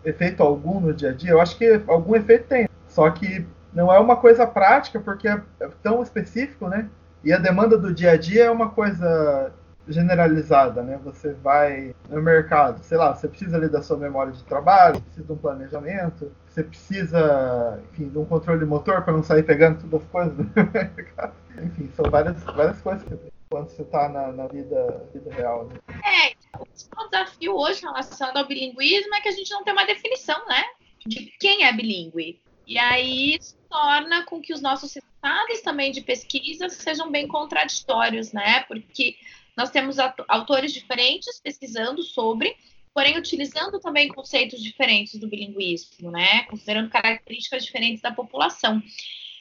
[0.05, 1.31] efeito algum no dia a dia.
[1.31, 2.69] Eu acho que algum efeito tem.
[2.89, 5.41] Só que não é uma coisa prática, porque é
[5.83, 6.89] tão específico, né?
[7.25, 9.53] E a demanda do dia a dia é uma coisa
[9.89, 10.99] generalizada, né?
[11.05, 15.27] Você vai no mercado, sei lá, você precisa ali da sua memória de trabalho, precisa
[15.27, 20.03] de um planejamento, você precisa, enfim, de um controle motor para não sair pegando todas
[20.03, 21.33] as coisas do mercado.
[21.63, 23.05] Enfim, são várias, várias coisas
[23.51, 25.67] quando você está na, na, vida, vida real.
[25.67, 25.75] Né?
[26.05, 30.47] É, o desafio hoje relacionado ao bilinguismo é que a gente não tem uma definição,
[30.47, 30.65] né?
[31.07, 32.41] De quem é bilíngue.
[32.67, 38.33] E aí isso torna com que os nossos resultados também de pesquisa sejam bem contraditórios,
[38.33, 38.61] né?
[38.65, 39.17] Porque
[39.57, 39.99] nós temos
[40.29, 42.57] autores diferentes pesquisando sobre,
[42.95, 46.45] porém utilizando também conceitos diferentes do bilinguismo, né?
[46.45, 48.83] Considerando características diferentes da população.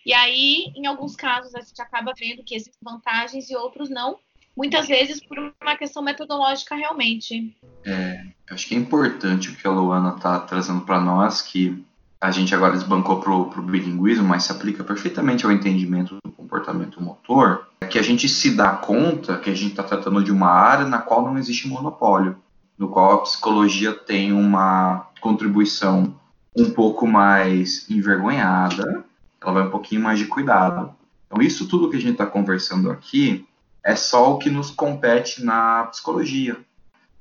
[0.06, 4.20] E aí, em alguns casos, a gente acaba vendo que existem vantagens e outros não,
[4.62, 7.58] muitas vezes por uma questão metodológica realmente.
[7.84, 11.84] É, acho que é importante o que a Luana está trazendo para nós, que
[12.22, 17.02] a gente agora desbancou para o bilinguismo, mas se aplica perfeitamente ao entendimento do comportamento
[17.02, 20.52] motor, é que a gente se dá conta que a gente está tratando de uma
[20.52, 22.38] área na qual não existe monopólio,
[22.78, 26.14] no qual a psicologia tem uma contribuição
[26.56, 29.04] um pouco mais envergonhada,
[29.42, 30.94] ela vai um pouquinho mais de cuidado.
[31.26, 33.48] Então, isso tudo que a gente está conversando aqui
[33.84, 36.58] é só o que nos compete na psicologia.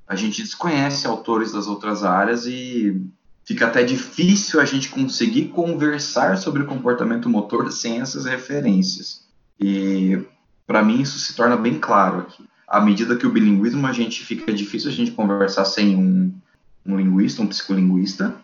[0.07, 3.01] A gente desconhece autores das outras áreas e
[3.45, 9.27] fica até difícil a gente conseguir conversar sobre comportamento motor sem essas referências.
[9.59, 10.23] E
[10.67, 12.45] para mim isso se torna bem claro aqui.
[12.67, 16.33] À medida que o bilinguismo a gente fica difícil a gente conversar sem um,
[16.85, 18.37] um linguista, um psicolinguista.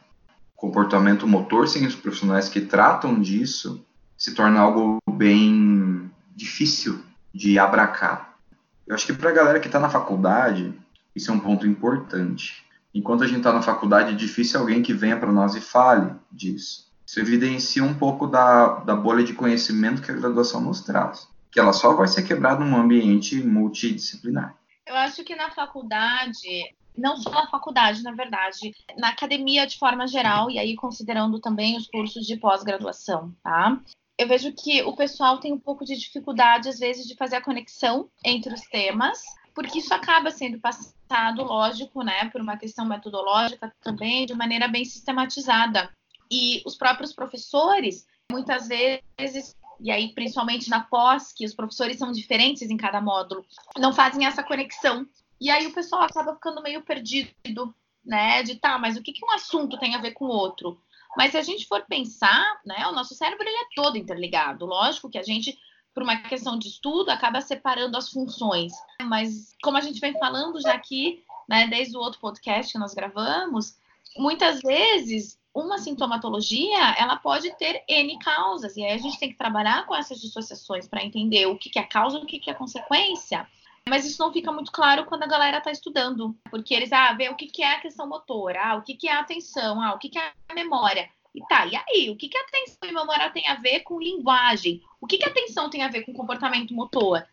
[0.56, 3.84] Comportamento motor sem os profissionais que tratam disso
[4.16, 7.04] se torna algo bem difícil
[7.36, 8.38] de abracar.
[8.86, 10.72] Eu acho que para a galera que está na faculdade,
[11.14, 12.66] isso é um ponto importante
[12.96, 16.14] enquanto a gente está na faculdade, é difícil alguém que venha para nós e fale
[16.32, 16.90] disso.
[17.06, 21.60] Isso evidencia um pouco da, da bolha de conhecimento que a graduação nos traz, que
[21.60, 24.56] ela só vai ser quebrada num ambiente multidisciplinar.
[24.86, 30.06] Eu acho que na faculdade, não só na faculdade, na verdade, na academia de forma
[30.06, 33.78] geral, e aí considerando também os cursos de pós-graduação, tá?
[34.18, 37.42] Eu vejo que o pessoal tem um pouco de dificuldade, às vezes, de fazer a
[37.42, 39.22] conexão entre os temas,
[39.54, 44.84] porque isso acaba sendo passado, lógico, né, por uma questão metodológica também, de maneira bem
[44.84, 45.90] sistematizada.
[46.30, 52.10] E os próprios professores, muitas vezes, e aí principalmente na pós, que os professores são
[52.10, 53.44] diferentes em cada módulo,
[53.78, 55.06] não fazem essa conexão.
[55.38, 59.24] E aí o pessoal acaba ficando meio perdido, né, de tá, mas o que, que
[59.24, 60.80] um assunto tem a ver com o outro?
[61.16, 64.66] Mas se a gente for pensar, né, o nosso cérebro ele é todo interligado.
[64.66, 65.58] Lógico que a gente
[65.96, 68.74] por uma questão de estudo, acaba separando as funções.
[69.00, 72.92] Mas, como a gente vem falando já aqui, né, desde o outro podcast que nós
[72.92, 73.78] gravamos,
[74.18, 79.38] muitas vezes uma sintomatologia ela pode ter N causas, e aí a gente tem que
[79.38, 82.50] trabalhar com essas dissociações para entender o que, que é causa e o que, que
[82.50, 83.48] é consequência.
[83.88, 87.28] Mas isso não fica muito claro quando a galera está estudando, porque eles ah, vê
[87.28, 89.94] o que, que é a questão motora, ah, o que, que é a atenção, ah,
[89.94, 91.08] o que, que é a memória.
[91.32, 92.10] E tá, e aí?
[92.10, 94.82] O que, que atenção e memória tem a ver com linguagem?
[95.00, 97.24] O que, que atenção tem a ver com comportamento motor?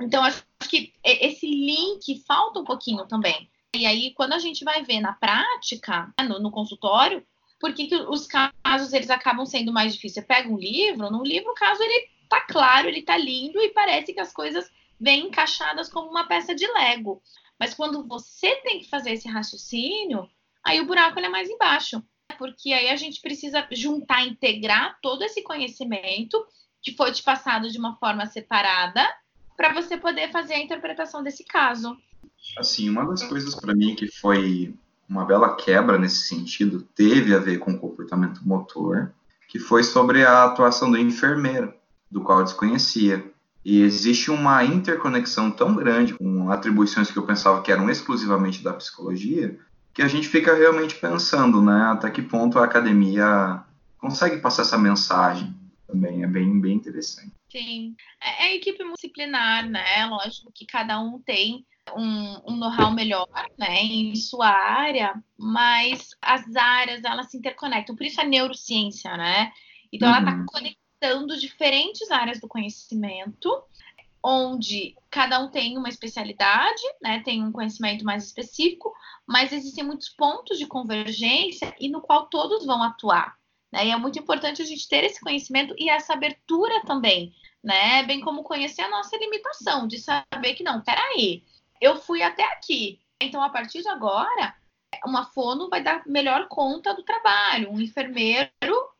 [0.00, 3.48] Então, acho que esse link falta um pouquinho também.
[3.74, 7.24] E aí, quando a gente vai ver na prática, né, no, no consultório,
[7.58, 10.26] por que, que os casos eles acabam sendo mais difíceis?
[10.26, 13.70] Você pega um livro, no livro o caso ele tá claro, ele tá lindo e
[13.70, 14.70] parece que as coisas
[15.04, 17.22] vêm encaixadas como uma peça de Lego.
[17.60, 20.26] Mas quando você tem que fazer esse raciocínio,
[20.64, 22.02] aí o buraco é mais embaixo
[22.38, 26.42] porque aí a gente precisa juntar, integrar todo esse conhecimento
[26.82, 29.06] que foi te passado de uma forma separada
[29.56, 31.96] para você poder fazer a interpretação desse caso.
[32.58, 34.74] Assim, uma das coisas para mim que foi
[35.08, 39.14] uma bela quebra nesse sentido teve a ver com o comportamento motor,
[39.48, 41.72] que foi sobre a atuação do enfermeiro,
[42.10, 43.32] do qual eu desconhecia.
[43.64, 48.74] E existe uma interconexão tão grande com atribuições que eu pensava que eram exclusivamente da
[48.74, 49.58] psicologia,
[49.94, 53.62] que a gente fica realmente pensando, né, até que ponto a academia
[53.96, 55.54] consegue passar essa mensagem.
[55.86, 56.24] também.
[56.24, 57.32] É bem, bem interessante.
[57.50, 57.94] Sim.
[58.20, 60.06] É, é equipe multidisciplinar, né?
[60.06, 61.64] Lógico que cada um tem
[61.96, 67.94] um, um know-how melhor, né, em sua área, mas as áreas elas se interconectam.
[67.94, 69.52] Por isso a neurociência, né?
[69.92, 70.26] Então tá uhum.
[70.26, 70.44] ela está
[71.04, 73.62] conectando diferentes áreas do conhecimento,
[74.22, 77.20] onde cada um tem uma especialidade, né?
[77.22, 78.92] Tem um conhecimento mais específico,
[79.26, 83.36] mas existem muitos pontos de convergência e no qual todos vão atuar.
[83.70, 83.86] Né?
[83.86, 88.02] E é muito importante a gente ter esse conhecimento e essa abertura também, né?
[88.04, 91.44] Bem como conhecer a nossa limitação, de saber que não, peraí,
[91.80, 93.00] eu fui até aqui.
[93.20, 94.54] Então, a partir de agora,
[95.04, 98.50] uma fono vai dar melhor conta do trabalho, um enfermeiro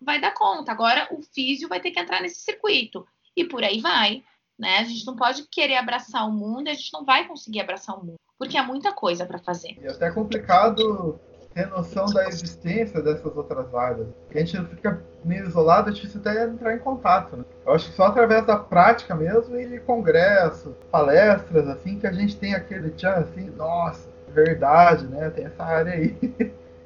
[0.01, 0.73] vai dar conta.
[0.73, 3.07] Agora, o físio vai ter que entrar nesse circuito.
[3.37, 4.23] E por aí vai.
[4.59, 4.79] Né?
[4.79, 8.05] A gente não pode querer abraçar o mundo a gente não vai conseguir abraçar o
[8.05, 9.77] mundo, porque há muita coisa para fazer.
[9.81, 11.19] E é até complicado
[11.55, 14.09] ter noção da existência dessas outras áreas.
[14.29, 17.37] A gente fica meio isolado, é difícil até entrar em contato.
[17.37, 17.45] Né?
[17.65, 22.37] Eu acho que só através da prática mesmo e congressos, palestras, assim, que a gente
[22.37, 25.31] tem aquele tchan, assim, nossa, verdade, né?
[25.31, 26.17] Tem essa área aí.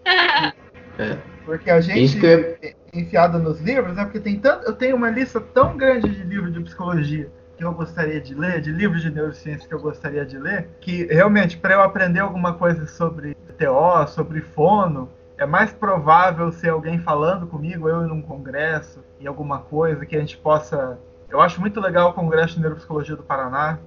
[0.99, 1.17] É.
[1.45, 2.57] Porque a gente eu...
[2.93, 4.03] enfiada nos livros, né?
[4.03, 7.73] Porque tem tanto, eu tenho uma lista tão grande de livros de psicologia que eu
[7.73, 11.75] gostaria de ler, de livros de neurociência que eu gostaria de ler, que realmente para
[11.75, 17.89] eu aprender alguma coisa sobre TO, sobre fono, é mais provável ser alguém falando comigo,
[17.89, 20.99] eu num congresso, e alguma coisa que a gente possa.
[21.29, 23.79] Eu acho muito legal o Congresso de Neuropsicologia do Paraná,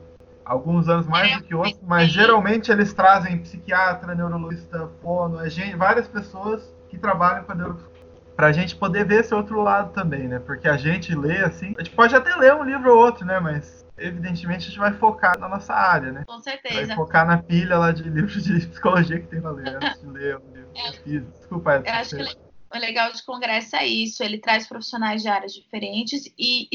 [0.52, 6.10] alguns anos mais do que outros, mas geralmente eles trazem psiquiatra, neurologista, fono, é várias
[6.10, 8.02] pessoas que trabalham com a neuropsicologia
[8.36, 10.40] para a gente poder ver esse outro lado também, né?
[10.40, 13.40] Porque a gente lê assim, a gente pode até ler um livro ou outro, né?
[13.40, 16.24] Mas evidentemente a gente vai focar na nossa área, né?
[16.26, 16.88] Com certeza.
[16.88, 20.08] Vai focar na pilha lá de livros de psicologia que tem para ler, antes de
[20.08, 21.28] ler um livro de pesquisa.
[21.38, 22.24] Desculpa, Eu acho que
[22.74, 26.68] o legal de congresso é isso, ele traz profissionais de áreas diferentes e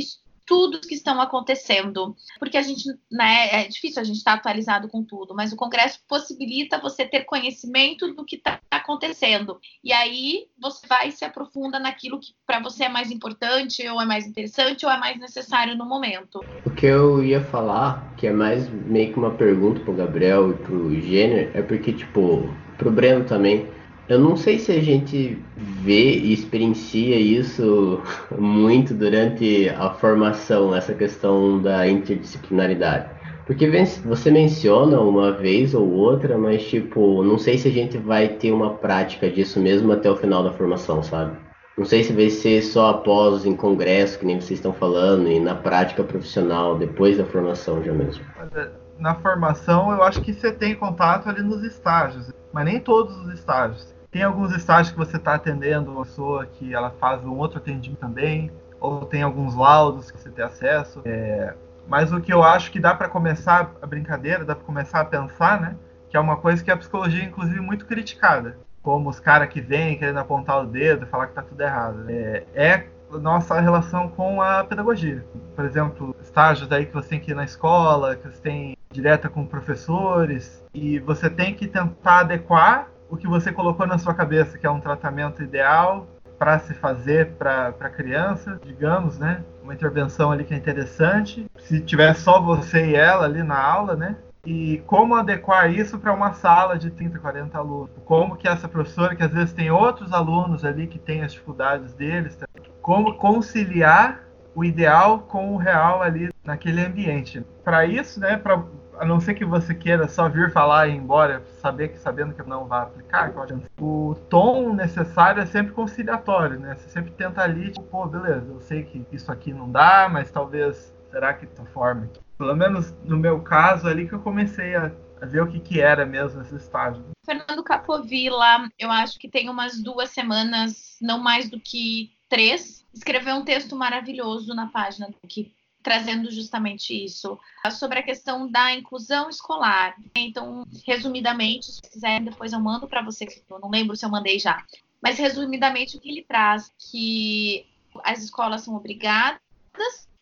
[0.46, 4.88] estudos que estão acontecendo, porque a gente, né, é difícil a gente estar tá atualizado
[4.88, 9.58] com tudo, mas o Congresso possibilita você ter conhecimento do que está acontecendo.
[9.82, 14.06] E aí você vai se aprofunda naquilo que para você é mais importante, ou é
[14.06, 16.40] mais interessante, ou é mais necessário no momento.
[16.64, 20.54] O que eu ia falar, que é mais meio que uma pergunta pro Gabriel e
[20.54, 23.68] pro Jenner, é porque, tipo, pro Breno também,
[24.08, 28.00] eu não sei se a gente vê e experiencia isso
[28.38, 33.10] muito durante a formação, essa questão da interdisciplinaridade.
[33.46, 33.68] Porque
[34.04, 38.52] você menciona uma vez ou outra, mas tipo, não sei se a gente vai ter
[38.52, 41.36] uma prática disso mesmo até o final da formação, sabe?
[41.78, 45.38] Não sei se vai ser só após em congresso, que nem vocês estão falando, e
[45.38, 48.24] na prática profissional, depois da formação já mesmo.
[48.54, 53.14] É, na formação, eu acho que você tem contato ali nos estágios, mas nem todos
[53.18, 53.94] os estágios.
[54.16, 57.98] Tem alguns estágios que você está atendendo uma pessoa que ela faz um outro atendimento
[57.98, 58.50] também,
[58.80, 61.02] ou tem alguns laudos que você tem acesso.
[61.04, 61.52] É,
[61.86, 65.04] mas o que eu acho que dá para começar a brincadeira, dá para começar a
[65.04, 65.76] pensar, né?
[66.08, 68.56] Que é uma coisa que a psicologia, inclusive, muito criticada.
[68.82, 72.06] Como os caras que vêm querendo apontar o dedo falar que está tudo errado.
[72.08, 72.86] É, é
[73.20, 75.26] nossa relação com a pedagogia.
[75.54, 79.28] Por exemplo, estágios aí que você tem que ir na escola, que você tem direta
[79.28, 84.58] com professores, e você tem que tentar adequar o que você colocou na sua cabeça,
[84.58, 86.06] que é um tratamento ideal
[86.38, 89.42] para se fazer para criança, digamos, né?
[89.62, 91.46] Uma intervenção ali que é interessante.
[91.58, 94.16] Se tiver só você e ela ali na aula, né?
[94.44, 97.90] E como adequar isso para uma sala de 30, 40 alunos?
[98.04, 101.92] Como que essa professora, que às vezes tem outros alunos ali que têm as dificuldades
[101.94, 102.38] deles,
[102.80, 104.20] como conciliar
[104.54, 107.44] o ideal com o real ali naquele ambiente?
[107.64, 108.62] Para isso, né, para
[108.98, 112.34] a não ser que você queira só vir falar e ir embora, saber que sabendo
[112.34, 113.32] que não vai aplicar,
[113.78, 116.74] o tom necessário é sempre conciliatório, né?
[116.74, 120.30] Você sempre tenta ali, tipo, pô, beleza, eu sei que isso aqui não dá, mas
[120.30, 122.10] talvez será que dessa forma?
[122.38, 125.80] Pelo menos no meu caso ali que eu comecei a, a ver o que, que
[125.80, 127.04] era mesmo esse estágio.
[127.24, 133.36] Fernando Capovilla, eu acho que tem umas duas semanas, não mais do que três, escreveu
[133.36, 135.52] um texto maravilhoso na página que
[135.86, 137.38] trazendo justamente isso,
[137.70, 139.94] sobre a questão da inclusão escolar.
[140.16, 144.36] Então, resumidamente, se quiserem, depois eu mando para vocês, eu não lembro se eu mandei
[144.36, 144.66] já,
[145.00, 147.64] mas resumidamente o que ele traz, que
[148.02, 149.38] as escolas são obrigadas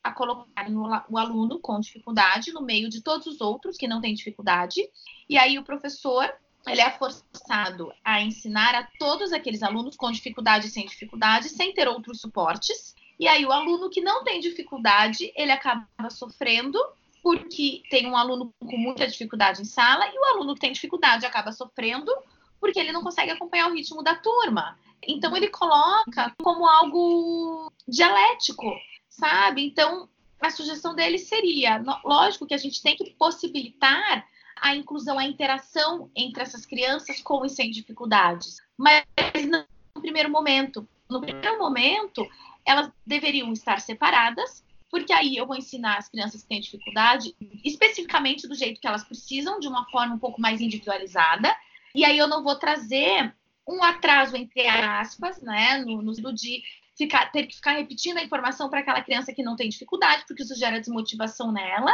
[0.03, 0.67] a colocar
[1.09, 4.83] o aluno com dificuldade no meio de todos os outros que não têm dificuldade,
[5.27, 6.31] e aí o professor
[6.67, 11.73] ele é forçado a ensinar a todos aqueles alunos com dificuldade e sem dificuldade, sem
[11.73, 16.79] ter outros suportes, e aí o aluno que não tem dificuldade, ele acaba sofrendo
[17.23, 21.25] porque tem um aluno com muita dificuldade em sala e o aluno que tem dificuldade
[21.25, 22.13] acaba sofrendo
[22.61, 24.79] porque ele não consegue acompanhar o ritmo da turma.
[25.07, 28.71] Então ele coloca como algo dialético,
[29.09, 29.65] sabe?
[29.65, 30.09] Então,
[30.41, 36.11] a sugestão dele seria, lógico que a gente tem que possibilitar a inclusão, a interação
[36.15, 39.05] entre essas crianças com e sem dificuldades, mas
[39.49, 40.87] não no primeiro momento.
[41.09, 42.27] No primeiro momento,
[42.67, 47.35] elas deveriam estar separadas, porque aí eu vou ensinar as crianças que têm dificuldade,
[47.65, 51.55] especificamente do jeito que elas precisam, de uma forma um pouco mais individualizada,
[51.95, 53.35] e aí eu não vou trazer
[53.67, 56.63] um atraso, entre aspas, né, no, no de
[56.97, 60.43] ficar, ter que ficar repetindo a informação para aquela criança que não tem dificuldade, porque
[60.43, 61.93] isso gera desmotivação nela.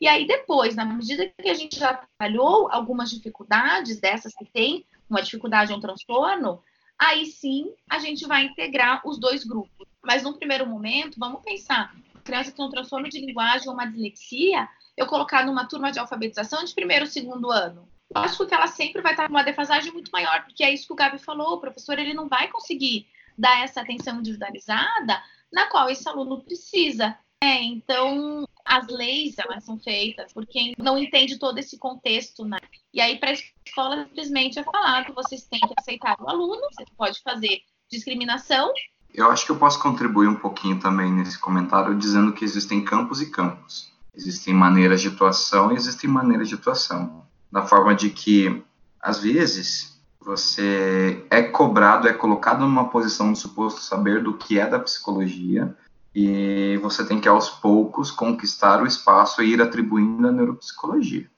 [0.00, 4.84] E aí, depois, na medida que a gente já trabalhou algumas dificuldades dessas que tem,
[5.08, 6.62] uma dificuldade ou um transtorno,
[7.00, 9.88] aí sim a gente vai integrar os dois grupos.
[10.04, 13.86] Mas no primeiro momento, vamos pensar, criança que tem um transtorno de linguagem ou uma
[13.86, 17.88] dislexia, eu colocar numa turma de alfabetização de primeiro ou segundo ano.
[18.14, 20.92] Lógico que ela sempre vai estar com uma defasagem muito maior, porque é isso que
[20.92, 23.06] o Gabi falou, o professor ele não vai conseguir
[23.38, 25.22] dar essa atenção individualizada
[25.52, 27.16] na qual esse aluno precisa.
[27.42, 32.58] É, então, as leis elas são feitas por quem não entende todo esse contexto, né?
[32.92, 36.60] E aí, para a escola, simplesmente é falar que vocês têm que aceitar o aluno,
[36.70, 38.70] você pode fazer discriminação.
[39.12, 43.22] Eu acho que eu posso contribuir um pouquinho também nesse comentário, dizendo que existem campos
[43.22, 43.90] e campos.
[44.14, 47.24] Existem maneiras de atuação e existem maneiras de atuação.
[47.50, 48.62] Da forma de que,
[49.00, 54.66] às vezes, você é cobrado, é colocado numa posição de suposto saber do que é
[54.66, 55.74] da psicologia,
[56.14, 61.30] e você tem que aos poucos conquistar o espaço e ir atribuindo a neuropsicologia.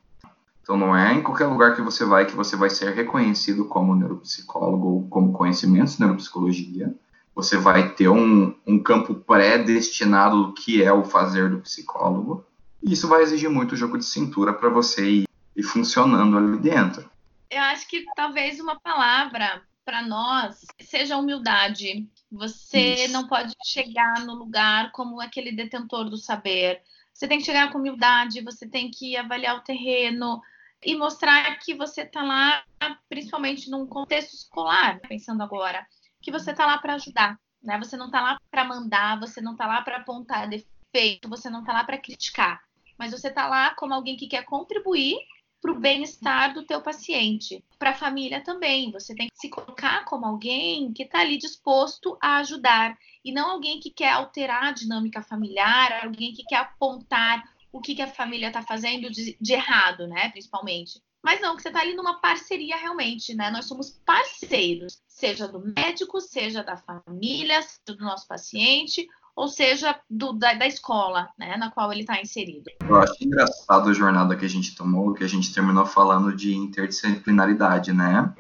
[0.63, 3.95] Então não é em qualquer lugar que você vai que você vai ser reconhecido como
[3.97, 6.95] neuropsicólogo ou como conhecimentos de neuropsicologia.
[7.35, 12.45] Você vai ter um, um campo pré-destinado do que é o fazer do psicólogo.
[12.83, 17.11] E isso vai exigir muito jogo de cintura para você ir, ir funcionando ali dentro
[17.53, 19.63] eu acho que talvez uma palavra
[19.93, 22.09] para nós seja humildade.
[22.31, 23.13] Você Isso.
[23.13, 26.81] não pode chegar no lugar como aquele detentor do saber.
[27.13, 30.41] Você tem que chegar com humildade, você tem que avaliar o terreno
[30.83, 32.65] e mostrar que você está lá,
[33.07, 35.87] principalmente num contexto escolar, pensando agora,
[36.23, 37.79] que você está lá para ajudar, né?
[37.79, 41.61] Você não está lá para mandar, você não está lá para apontar defeito, você não
[41.61, 42.63] está lá para criticar,
[42.97, 45.19] mas você está lá como alguém que quer contribuir
[45.63, 47.65] para o bem-estar do teu paciente.
[47.79, 52.19] Para a família também, você tem que se colocar como alguém que está ali disposto
[52.21, 57.49] a ajudar e não alguém que quer alterar a dinâmica familiar, alguém que quer apontar
[57.73, 60.29] o que, que a família está fazendo de, de, errado, né?
[60.31, 61.01] Principalmente.
[61.23, 63.51] Mas não, que você está ali numa parceria realmente, né?
[63.51, 69.99] Nós somos parceiros, seja do médico, seja da família, seja do nosso paciente, ou seja,
[70.11, 72.71] do, da, da, escola né, na qual ele está inserido.
[72.87, 76.55] Eu acho engraçado a jornada que a gente tomou, que a gente terminou falando de
[76.55, 78.33] interdisciplinaridade, né?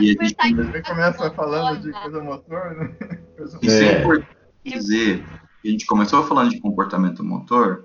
[0.00, 2.96] e a gente começa falando de coisa motor, né?
[3.62, 4.28] Isso é, é importante
[4.64, 5.24] dizer
[5.62, 7.84] que a gente começou falando de comportamento motor,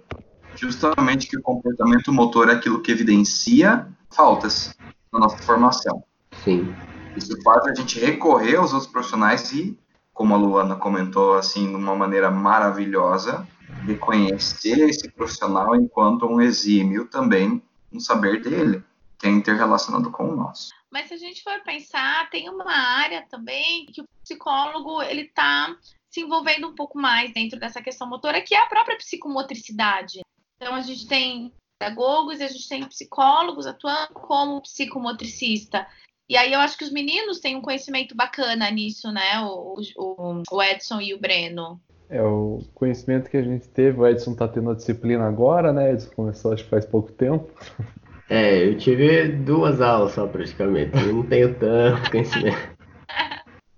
[0.56, 4.76] justamente que o comportamento motor é aquilo que evidencia faltas
[5.12, 6.04] na nossa formação.
[6.44, 6.74] Sim.
[7.16, 9.78] Isso faz a gente recorrer aos outros profissionais e
[10.14, 13.48] como a Luana comentou, assim, de uma maneira maravilhosa,
[13.86, 17.62] reconhecer esse profissional enquanto um exímio também
[17.92, 18.84] no saber dele,
[19.18, 20.74] que é interrelacionado com o nosso.
[20.92, 25.76] Mas se a gente for pensar, tem uma área também que o psicólogo ele está
[26.10, 30.22] se envolvendo um pouco mais dentro dessa questão motora, que é a própria psicomotricidade.
[30.56, 35.88] Então a gente tem pedagogos e a gente tem psicólogos atuando como psicomotricista.
[36.30, 39.42] E aí eu acho que os meninos têm um conhecimento bacana nisso, né?
[39.42, 41.80] O, o, o Edson e o Breno.
[42.10, 45.92] É, o conhecimento que a gente teve, o Edson tá tendo a disciplina agora, né?
[45.92, 47.50] Edson começou acho que faz pouco tempo.
[48.30, 52.74] É, eu tive duas aulas só praticamente, eu não tenho tanto conhecimento.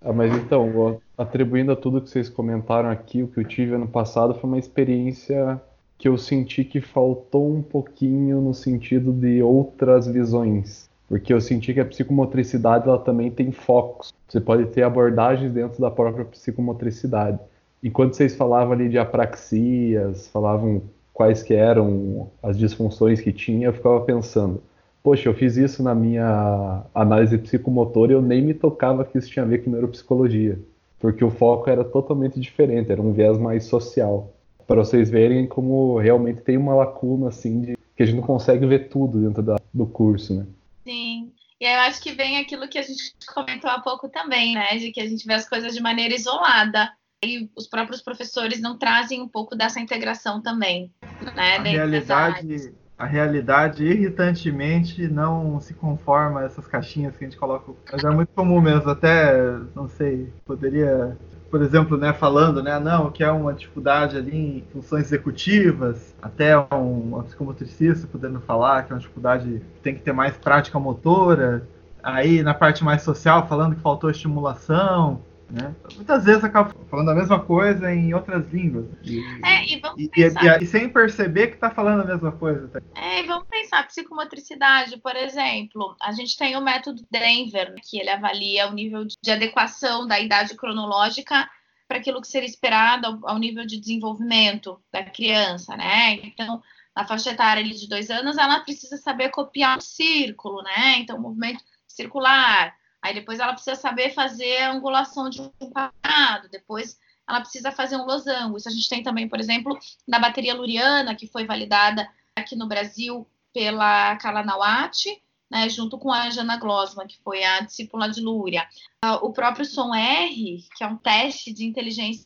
[0.01, 3.87] Ah, mas então, atribuindo a tudo que vocês comentaram aqui, o que eu tive ano
[3.87, 5.59] passado foi uma experiência
[5.97, 10.89] que eu senti que faltou um pouquinho no sentido de outras visões.
[11.07, 14.13] Porque eu senti que a psicomotricidade ela também tem focos.
[14.27, 17.39] Você pode ter abordagens dentro da própria psicomotricidade.
[17.83, 20.81] Enquanto vocês falavam ali de apraxias, falavam
[21.13, 24.61] quais que eram as disfunções que tinha, eu ficava pensando,
[25.03, 29.29] poxa, eu fiz isso na minha análise psicomotora e eu nem me tocava que isso
[29.29, 30.59] tinha a ver com neuropsicologia.
[30.99, 34.33] Porque o foco era totalmente diferente, era um viés mais social.
[34.65, 38.65] Para vocês verem como realmente tem uma lacuna assim de que a gente não consegue
[38.65, 40.45] ver tudo dentro da, do curso, né?
[40.86, 41.33] Sim.
[41.59, 44.77] E aí eu acho que vem aquilo que a gente comentou há pouco também, né?
[44.77, 46.91] De que a gente vê as coisas de maneira isolada.
[47.23, 50.93] E os próprios professores não trazem um pouco dessa integração também.
[51.36, 51.57] Né?
[51.57, 57.73] A realidade, a realidade irritantemente não se conforma a essas caixinhas que a gente coloca.
[57.91, 59.33] Mas é muito comum mesmo, até,
[59.73, 61.17] não sei, poderia
[61.49, 66.57] por exemplo, né, falando, né, não, que é uma dificuldade ali em funções executivas, até
[66.57, 71.67] um, psicomotricista podendo falar que é uma dificuldade que tem que ter mais prática motora,
[72.03, 75.75] aí na parte mais social falando que faltou estimulação, né?
[75.95, 78.87] Muitas vezes acaba falando a mesma coisa em outras línguas.
[79.03, 80.61] E, é, e vamos e, pensar...
[80.61, 82.67] e, e, sem perceber que está falando a mesma coisa.
[82.67, 82.81] Tá?
[82.95, 87.99] É, e vamos pensar, psicomotricidade, por exemplo, a gente tem o método Denver, né, que
[87.99, 91.47] ele avalia o nível de adequação da idade cronológica
[91.87, 96.13] para aquilo que seria esperado ao, nível de desenvolvimento da criança, né?
[96.23, 96.61] Então,
[96.95, 100.97] na faixa etária de dois anos, ela precisa saber copiar um círculo, né?
[100.97, 102.73] Então, movimento circular,
[103.05, 106.97] Aí depois ela precisa saber fazer a angulação de um quadrado, depois
[107.29, 108.57] ela precisa fazer um losango.
[108.57, 109.77] Isso a gente tem também, por exemplo,
[110.07, 116.11] na bateria luriana, que foi validada aqui no Brasil pela Carla Nawati, né, junto com
[116.11, 118.67] a Jana Glossman, que foi a discípula de Lúria.
[119.03, 122.25] Ah, o próprio som R, que é um teste de inteligência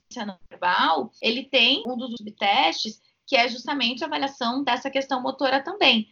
[0.49, 6.07] verbal, ele tem um dos subtestes que é justamente a avaliação dessa questão motora também,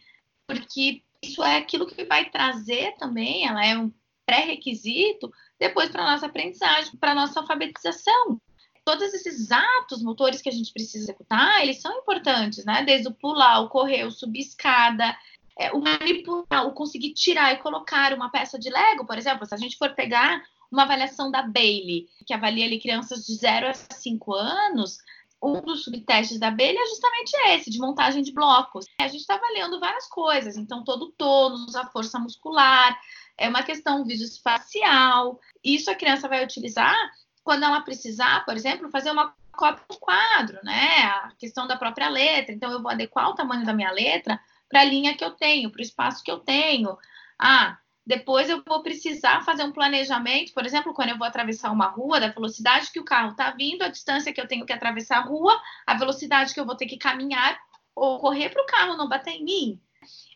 [0.45, 3.89] porque isso é aquilo que vai trazer também, ela é um
[4.27, 8.39] pré-requisito depois para nossa aprendizagem, para nossa alfabetização.
[8.83, 12.83] Todos esses atos motores que a gente precisa executar, eles são importantes, né?
[12.83, 15.17] Desde o pular, o correr, o subir escada,
[15.57, 19.55] é, o manipular, o conseguir tirar e colocar uma peça de Lego, por exemplo, se
[19.55, 23.73] a gente for pegar uma avaliação da Bailey, que avalia ali crianças de 0 a
[23.73, 24.99] 5 anos,
[25.41, 28.85] um dos subtestes da Bailey é justamente esse, de montagem de blocos.
[28.99, 32.99] A gente está avaliando várias coisas, então todo o tônus, a força muscular,
[33.37, 35.39] é uma questão visoespacial.
[35.63, 36.95] Isso a criança vai utilizar
[37.43, 41.03] quando ela precisar, por exemplo, fazer uma cópia do quadro, né?
[41.03, 42.53] A questão da própria letra.
[42.53, 45.71] Então, eu vou adequar o tamanho da minha letra para a linha que eu tenho,
[45.71, 46.97] para o espaço que eu tenho.
[47.39, 47.77] Ah,
[48.07, 52.21] depois eu vou precisar fazer um planejamento, por exemplo, quando eu vou atravessar uma rua,
[52.21, 55.25] da velocidade que o carro está vindo, a distância que eu tenho que atravessar a
[55.25, 57.59] rua, a velocidade que eu vou ter que caminhar
[57.93, 59.81] ou correr para o carro não bater em mim.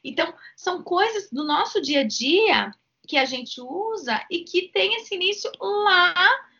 [0.03, 2.73] Então, são coisas do nosso dia a dia
[3.07, 6.13] que a gente usa e que tem esse início lá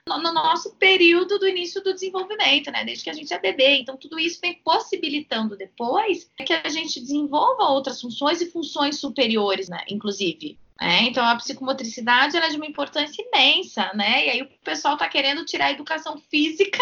[0.08, 2.86] no, no nosso período do início do desenvolvimento, né?
[2.86, 3.76] Desde que a gente é bebê.
[3.76, 9.68] Então, tudo isso vem possibilitando depois que a gente desenvolva outras funções e funções superiores,
[9.68, 9.84] né?
[9.90, 10.58] Inclusive.
[10.82, 14.26] É, então, a psicomotricidade é de uma importância imensa, né?
[14.26, 16.82] E aí o pessoal está querendo tirar a educação física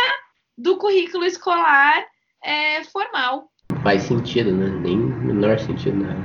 [0.57, 2.05] do currículo escolar
[2.41, 3.51] é, formal.
[3.83, 4.69] Faz sentido, né?
[4.69, 6.15] Nem menor sentido, né?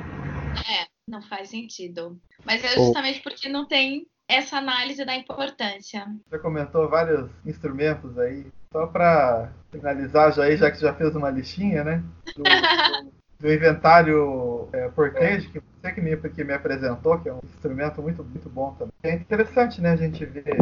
[0.71, 0.87] É.
[1.07, 2.19] Não faz sentido.
[2.45, 6.07] Mas é justamente porque não tem essa análise da importância.
[6.31, 8.47] Você comentou vários instrumentos aí.
[8.73, 12.03] Só para finalizar, já, aí, já que já fez uma listinha, né?
[12.35, 12.43] Do,
[13.05, 17.41] do, do inventário é, Portage, que você que me, que me apresentou, que é um
[17.45, 18.93] instrumento muito, muito bom também.
[19.03, 20.57] É interessante, né, a gente ver,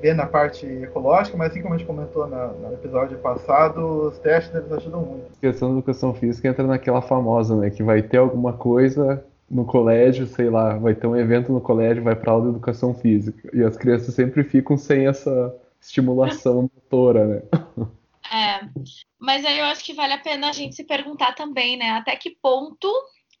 [0.00, 4.18] ver na parte ecológica, mas assim como a gente comentou na, no episódio passado, os
[4.18, 5.26] testes eles ajudam muito.
[5.36, 9.66] A questão da educação física entra naquela famosa, né, que vai ter alguma coisa no
[9.66, 13.50] colégio, sei lá, vai ter um evento no colégio, vai para aula de educação física.
[13.52, 17.42] E as crianças sempre ficam sem essa estimulação motora, né?
[18.32, 18.66] É,
[19.20, 21.90] mas aí eu acho que vale a pena a gente se perguntar também, né?
[21.90, 22.90] Até que ponto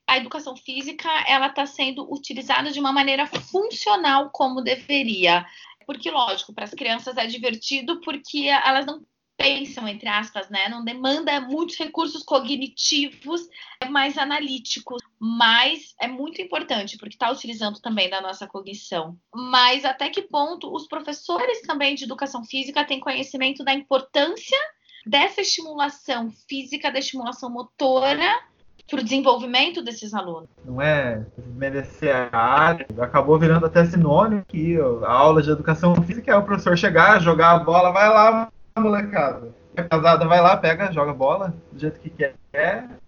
[0.06, 5.46] a educação física ela está sendo utilizada de uma maneira funcional como deveria.
[5.86, 9.04] Porque, lógico, para as crianças é divertido porque elas não
[9.36, 10.68] pensam, entre aspas, né?
[10.68, 13.40] Não demanda muitos recursos cognitivos
[13.80, 19.18] é mais analíticos, mas é muito importante porque está utilizando também da nossa cognição.
[19.34, 24.58] Mas até que ponto os professores também de educação física têm conhecimento da importância
[25.04, 28.40] dessa estimulação física, da estimulação motora
[28.88, 30.48] para o desenvolvimento desses alunos.
[30.64, 31.24] Não é
[31.54, 36.42] merecer a área, acabou virando até sinônimo que a aula de educação física é o
[36.42, 39.52] professor chegar, jogar a bola, vai lá, molecada.
[39.74, 42.34] É casada, vai lá, pega, joga bola do jeito que quer.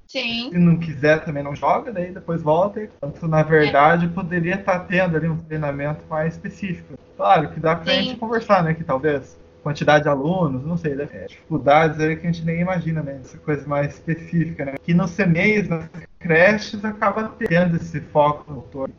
[0.06, 0.50] Sim.
[0.50, 2.80] Se não quiser, também não joga, daí depois volta.
[2.80, 4.08] Então, na verdade, é.
[4.08, 6.94] poderia estar tá tendo ali um treinamento mais específico.
[7.16, 8.02] Claro que dá pra Sim.
[8.02, 8.74] gente conversar, né?
[8.74, 11.08] Que talvez quantidade de alunos, não sei, né?
[11.26, 13.18] dificuldades aí que a gente nem imagina, né?
[13.20, 14.74] Essa coisa mais específica, né?
[14.82, 15.88] Que nos CMEs, nas
[16.18, 18.92] creches, acaba tendo esse foco no todo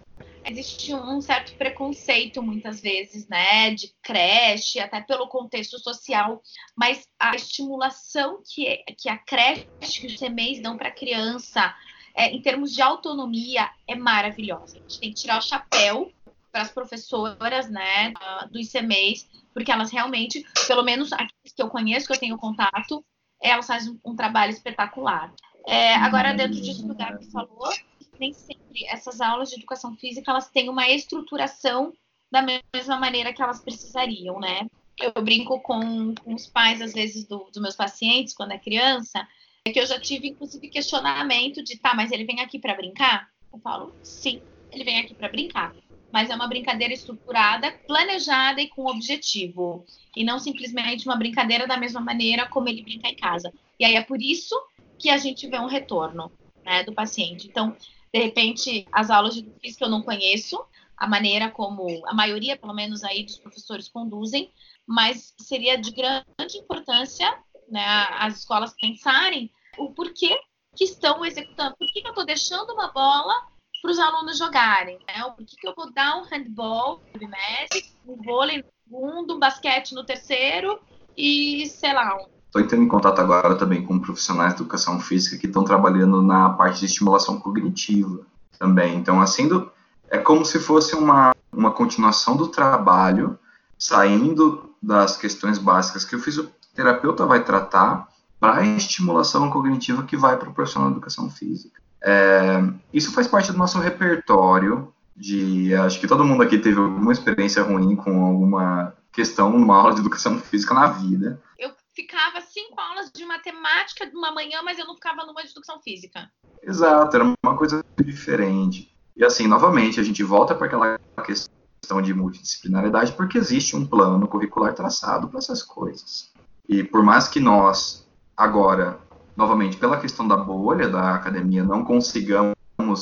[0.47, 6.39] existe um certo preconceito muitas vezes, né, de creche, até pelo contexto social,
[6.75, 11.73] mas a estimulação que, que a creche, que os CMEs dão para a criança,
[12.13, 14.77] é, em termos de autonomia, é maravilhosa.
[14.77, 16.11] A gente tem que tirar o chapéu
[16.55, 18.13] para as professoras, né,
[18.49, 23.03] dos CMEs, porque elas realmente, pelo menos aqueles que eu conheço, que eu tenho contato,
[23.41, 25.33] elas fazem um, um trabalho espetacular.
[25.67, 27.73] É, agora, dentro disso que o Gabi falou,
[28.17, 31.91] nem sempre essas aulas de educação física elas têm uma estruturação
[32.31, 34.65] da mesma maneira que elas precisariam, né?
[34.97, 39.27] eu brinco com, com os pais, às vezes, do, dos meus pacientes, quando é criança,
[39.65, 43.29] é que eu já tive, inclusive, questionamento de, tá, mas ele vem aqui para brincar?
[43.51, 44.41] Eu falo, sim,
[44.71, 45.75] ele vem aqui para brincar.
[46.15, 49.85] Mas é uma brincadeira estruturada, planejada e com objetivo.
[50.15, 53.53] E não simplesmente uma brincadeira da mesma maneira como ele brinca em casa.
[53.77, 54.55] E aí é por isso
[54.97, 56.31] que a gente vê um retorno
[56.63, 57.49] né, do paciente.
[57.49, 57.75] Então,
[58.13, 62.73] de repente, as aulas de física eu não conheço, a maneira como a maioria, pelo
[62.73, 64.49] menos aí, dos professores conduzem,
[64.87, 67.29] mas seria de grande importância
[67.67, 70.39] né, as escolas pensarem o porquê
[70.77, 73.53] que estão executando, por que, que eu estou deixando uma bola
[73.85, 75.21] para os alunos jogarem, né?
[75.35, 79.39] Por que, que eu vou dar um handball no trimestre, um vôlei no segundo, um
[79.39, 80.79] basquete no terceiro
[81.15, 85.37] e, sei lá, um Estou entrando em contato agora também com profissionais de educação física
[85.37, 88.25] que estão trabalhando na parte de estimulação cognitiva
[88.57, 88.95] também.
[88.95, 89.69] Então, assim, do,
[90.09, 93.37] é como se fosse uma, uma continuação do trabalho,
[93.77, 98.07] saindo das questões básicas que o fisioterapeuta vai tratar
[98.39, 101.84] para a estimulação cognitiva que vai profissional de educação física.
[102.07, 102.61] É,
[102.93, 107.63] isso faz parte do nosso repertório de acho que todo mundo aqui teve alguma experiência
[107.63, 111.41] ruim com alguma questão numa aula de educação física na vida.
[111.57, 115.49] Eu ficava cinco aulas de matemática de uma manhã, mas eu não ficava numa de
[115.49, 116.29] educação física.
[116.61, 118.93] Exato, era uma coisa diferente.
[119.15, 124.27] E assim, novamente, a gente volta para aquela questão de multidisciplinaridade, porque existe um plano
[124.27, 126.33] curricular traçado para essas coisas.
[126.67, 128.99] E por mais que nós, agora,
[129.35, 132.55] novamente, pela questão da bolha da academia, não consigamos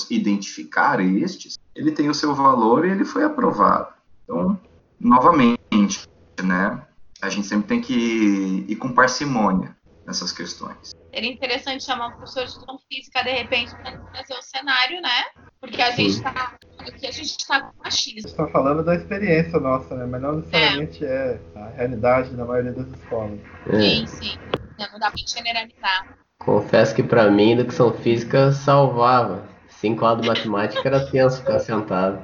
[0.10, 3.94] identificar estes, ele tem o seu valor e ele foi aprovado.
[4.24, 4.60] Então,
[5.00, 6.08] novamente,
[6.44, 6.82] né,
[7.22, 9.76] a gente sempre tem que ir com parcimônia
[10.06, 10.92] nessas questões.
[11.14, 15.24] Seria interessante chamar um professor de educação física, de repente, para trazer o cenário, né?
[15.60, 18.28] Porque a gente está aqui, a gente está com machismo.
[18.28, 20.06] está falando da experiência nossa, né?
[20.06, 23.40] Mas não necessariamente é, é a realidade da maioria das escolas.
[23.68, 23.80] É.
[23.80, 24.38] Sim, sim.
[24.78, 26.23] Não dá para generalizar.
[26.46, 29.44] Confesso que para mim, educação física salvava.
[29.70, 32.20] Cinco aulas de matemática era tenso ficar sentado.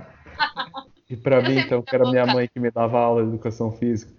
[1.10, 4.12] E para mim, então, que era minha mãe que me dava aula de educação física.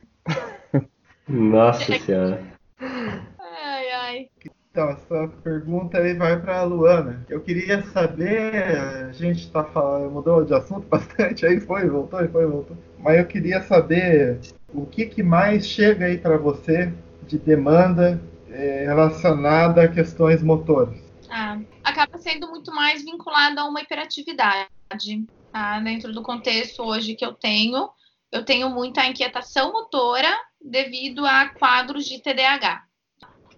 [1.29, 2.43] Nossa senhora.
[2.81, 4.29] Ai, ai.
[4.71, 7.25] Então, essa pergunta aí vai para a Luana.
[7.29, 12.47] Eu queria saber, a gente está falando, mudou de assunto bastante, aí foi, voltou, foi,
[12.47, 12.77] voltou.
[12.99, 14.41] Mas eu queria saber
[14.73, 16.93] o que, que mais chega aí para você
[17.27, 18.21] de demanda
[18.51, 20.99] é, relacionada a questões motoras.
[21.31, 24.69] Ah, acaba sendo muito mais vinculado a uma hiperatividade.
[25.53, 25.81] Tá?
[25.81, 27.89] Dentro do contexto hoje que eu tenho,
[28.33, 30.31] eu tenho muita inquietação motora
[30.61, 32.85] devido a quadros de TDAH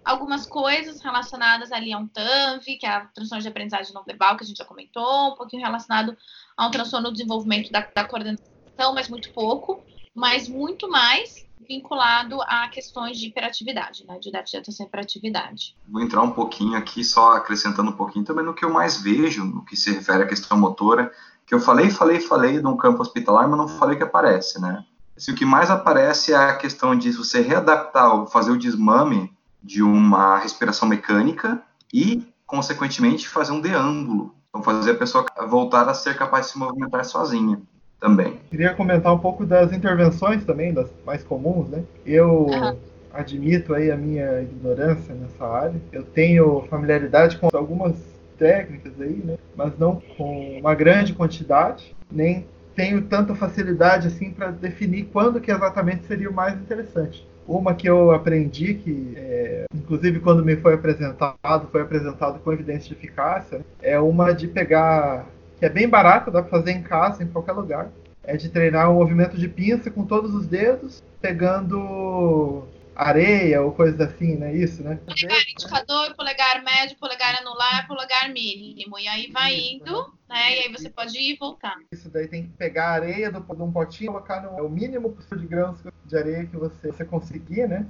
[0.05, 4.36] algumas coisas relacionadas ali a um TANV, que é a transtorno de aprendizagem não verbal,
[4.36, 6.16] que a gente já comentou, um pouquinho relacionado
[6.57, 9.82] a um transtorno do desenvolvimento da, da coordenação, mas muito pouco,
[10.14, 15.76] mas muito mais vinculado a questões de hiperatividade, né, de déficit de atenção e hiperatividade.
[15.88, 19.44] Vou entrar um pouquinho aqui, só acrescentando um pouquinho também no que eu mais vejo,
[19.44, 21.12] no que se refere à questão motora,
[21.46, 24.84] que eu falei, falei, falei de um campo hospitalar, mas não falei que aparece, né?
[25.28, 29.32] O que mais aparece é a questão de você readaptar, fazer o desmame
[29.62, 34.34] de uma respiração mecânica e, consequentemente, fazer um deâmbulo.
[34.48, 37.62] Então, fazer a pessoa voltar a ser capaz de se movimentar sozinha
[38.03, 38.34] também.
[38.50, 41.84] Queria comentar um pouco das intervenções também, das mais comuns, né?
[42.05, 42.76] Eu uhum.
[43.14, 45.81] admito aí a minha ignorância nessa área.
[45.93, 47.94] Eu tenho familiaridade com algumas
[48.36, 49.36] técnicas aí, né?
[49.56, 52.44] Mas não com uma grande quantidade, nem
[52.74, 57.24] tenho tanta facilidade assim para definir quando que exatamente seria o mais interessante.
[57.47, 62.89] Uma que eu aprendi, que é, inclusive quando me foi apresentado, foi apresentado com evidência
[62.89, 65.27] de eficácia, é uma de pegar,
[65.62, 67.89] que é bem barata, dá para fazer em casa, em qualquer lugar.
[68.24, 72.66] É de treinar o movimento de pinça com todos os dedos, pegando
[72.97, 74.52] areia ou coisas assim, né?
[74.52, 74.98] Isso, né?
[75.06, 78.98] Polegar indicador, polegar médio, polegar anular, polegar mínimo.
[78.98, 80.56] E aí vai indo, né?
[80.56, 81.76] E aí você pode ir e voltar.
[81.93, 84.62] Isso daí tem que pegar a areia do, de um potinho e colocar no é
[84.62, 87.86] o mínimo possível de grãos de areia que você, você conseguir, né?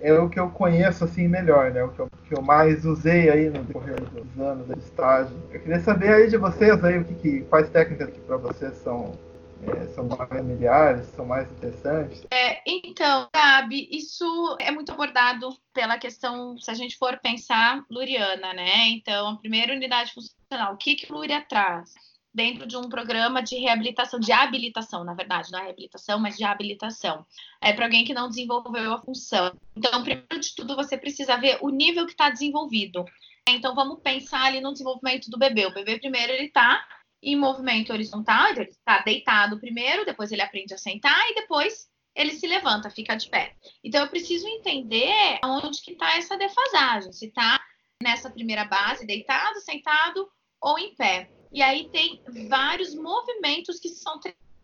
[0.00, 1.82] É o que eu conheço assim melhor, né?
[1.82, 5.34] O que eu, que eu mais usei aí no decorrer dos anos de estágio.
[5.50, 8.74] Eu queria saber aí de vocês aí o que, que quais técnicas que para vocês
[8.78, 9.12] são
[9.62, 12.26] é, são mais familiares, são mais interessantes?
[12.32, 18.52] É, então, Gabi, isso é muito abordado pela questão, se a gente for pensar, luriana,
[18.52, 18.88] né?
[18.88, 21.90] Então, a primeira unidade funcional, o que, que Lúria traz?
[22.34, 26.44] Dentro de um programa de reabilitação, de habilitação, na verdade, não é reabilitação, mas de
[26.44, 27.26] habilitação.
[27.60, 29.54] É para alguém que não desenvolveu a função.
[29.76, 33.04] Então, primeiro de tudo, você precisa ver o nível que está desenvolvido.
[33.46, 35.66] Então, vamos pensar ali no desenvolvimento do bebê.
[35.66, 36.82] O bebê, primeiro, ele está
[37.22, 41.88] em movimento horizontal, então ele está deitado primeiro, depois ele aprende a sentar e depois
[42.14, 43.54] ele se levanta, fica de pé.
[43.82, 47.62] Então eu preciso entender onde que está essa defasagem, se está
[48.02, 50.28] nessa primeira base, deitado, sentado
[50.60, 51.30] ou em pé.
[51.52, 54.18] E aí tem vários movimentos que são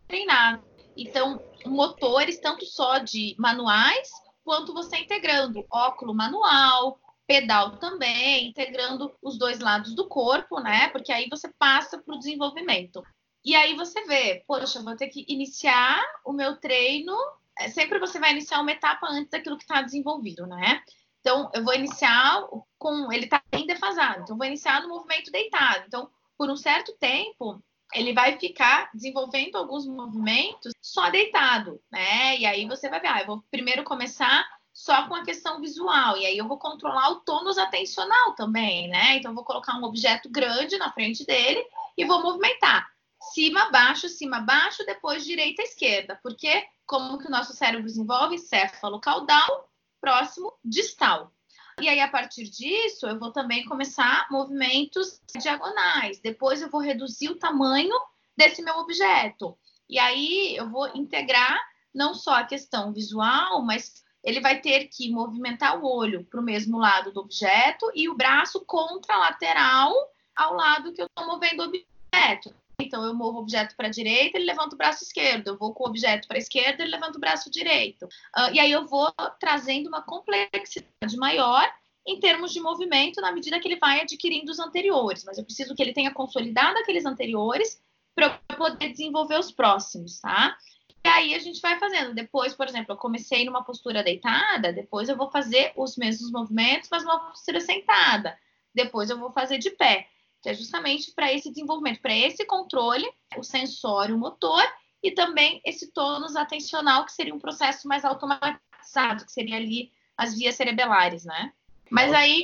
[0.07, 0.65] treinados.
[0.97, 4.09] Então, motores tanto só de manuais
[4.43, 10.89] quanto você integrando óculo manual, pedal também, integrando os dois lados do corpo, né?
[10.89, 13.03] Porque aí você passa para o desenvolvimento.
[13.45, 17.15] E aí você vê, poxa, vou ter que iniciar o meu treino.
[17.57, 20.81] É, sempre você vai iniciar uma etapa antes daquilo que está desenvolvido, né?
[21.19, 22.41] Então, eu vou iniciar
[22.77, 23.11] com.
[23.11, 24.21] Ele está bem defasado.
[24.23, 25.83] Então, vou iniciar no movimento deitado.
[25.85, 26.09] Então,
[26.39, 27.61] por um certo tempo,
[27.93, 32.37] ele vai ficar desenvolvendo alguns movimentos só deitado, né?
[32.37, 36.15] E aí você vai ver, ah, eu vou primeiro começar só com a questão visual,
[36.15, 39.17] e aí eu vou controlar o tônus atencional também, né?
[39.17, 41.61] Então, eu vou colocar um objeto grande na frente dele
[41.97, 42.87] e vou movimentar
[43.33, 48.39] cima, baixo, cima, baixo, depois direita, esquerda, porque como que o nosso cérebro desenvolve?
[48.39, 51.33] Céfalo caudal, próximo, distal.
[51.81, 56.19] E aí, a partir disso, eu vou também começar movimentos diagonais.
[56.19, 57.95] Depois, eu vou reduzir o tamanho
[58.35, 59.57] desse meu objeto.
[59.87, 61.59] E aí, eu vou integrar
[61.93, 66.43] não só a questão visual, mas ele vai ter que movimentar o olho para o
[66.43, 69.93] mesmo lado do objeto e o braço contralateral
[70.35, 72.53] ao lado que eu estou movendo o objeto.
[72.79, 75.49] Então, eu movo o objeto para a direita, ele levanta o braço esquerdo.
[75.49, 78.05] Eu vou com o objeto para a esquerda, ele levanta o braço direito.
[78.05, 81.69] Uh, e aí eu vou trazendo uma complexidade maior
[82.07, 85.23] em termos de movimento na medida que ele vai adquirindo os anteriores.
[85.25, 87.81] Mas eu preciso que ele tenha consolidado aqueles anteriores
[88.15, 90.57] para eu poder desenvolver os próximos, tá?
[91.05, 92.13] E aí a gente vai fazendo.
[92.13, 96.89] Depois, por exemplo, eu comecei numa postura deitada, depois eu vou fazer os mesmos movimentos,
[96.91, 98.37] mas numa postura sentada.
[98.73, 100.07] Depois eu vou fazer de pé
[100.41, 104.63] que é justamente para esse desenvolvimento, para esse controle, o sensório motor,
[105.03, 110.35] e também esse tônus atencional, que seria um processo mais automatizado, que seria ali as
[110.35, 111.53] vias cerebelares, né?
[111.89, 112.43] Mas aí,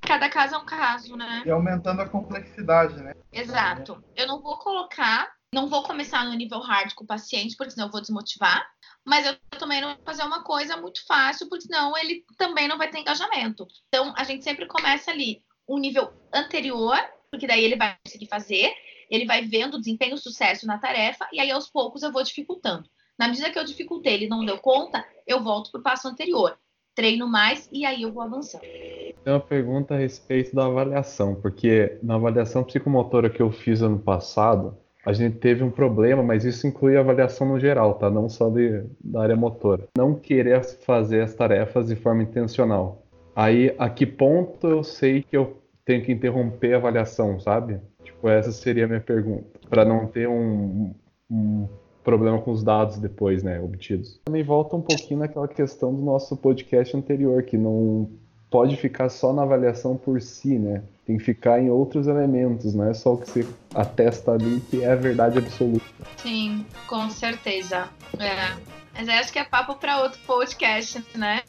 [0.00, 1.42] cada caso é um caso, né?
[1.44, 3.14] E aumentando a complexidade, né?
[3.32, 4.02] Exato.
[4.14, 7.88] Eu não vou colocar, não vou começar no nível hard com o paciente, porque senão
[7.88, 8.66] eu vou desmotivar.
[9.04, 12.78] Mas eu também não vou fazer uma coisa muito fácil, porque senão ele também não
[12.78, 13.66] vai ter engajamento.
[13.88, 16.96] Então, a gente sempre começa ali um nível anterior
[17.36, 18.72] porque daí ele vai conseguir fazer,
[19.10, 22.22] ele vai vendo o desempenho, o sucesso na tarefa, e aí aos poucos eu vou
[22.22, 22.84] dificultando.
[23.18, 26.56] Na medida que eu dificultei, ele não deu conta, eu volto para o passo anterior.
[26.94, 28.62] Treino mais e aí eu vou avançando.
[28.62, 33.98] Tem uma pergunta a respeito da avaliação, porque na avaliação psicomotora que eu fiz ano
[33.98, 38.08] passado, a gente teve um problema, mas isso inclui a avaliação no geral, tá?
[38.08, 39.86] Não só de, da área motora.
[39.96, 43.02] Não querer fazer as tarefas de forma intencional.
[43.34, 47.80] Aí, a que ponto eu sei que eu tenho que interromper a avaliação, sabe?
[48.02, 49.46] Tipo, essa seria a minha pergunta.
[49.70, 50.92] Para não ter um,
[51.30, 51.68] um
[52.04, 54.20] problema com os dados depois, né, obtidos.
[54.24, 58.10] Também volta um pouquinho naquela questão do nosso podcast anterior, que não
[58.50, 60.82] pode ficar só na avaliação por si, né?
[61.06, 64.82] Tem que ficar em outros elementos, não é só o que você atesta ali que
[64.82, 65.84] é a verdade absoluta.
[66.16, 67.88] Sim, com certeza.
[68.18, 68.56] É.
[68.96, 71.42] Mas acho que é papo para outro podcast, né?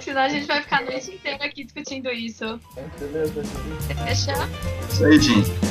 [0.00, 2.58] Senão a gente vai ficar a noite inteira aqui discutindo isso.
[2.98, 3.42] Beleza.
[4.06, 4.48] Fechar?
[4.90, 5.67] Isso aí, gente.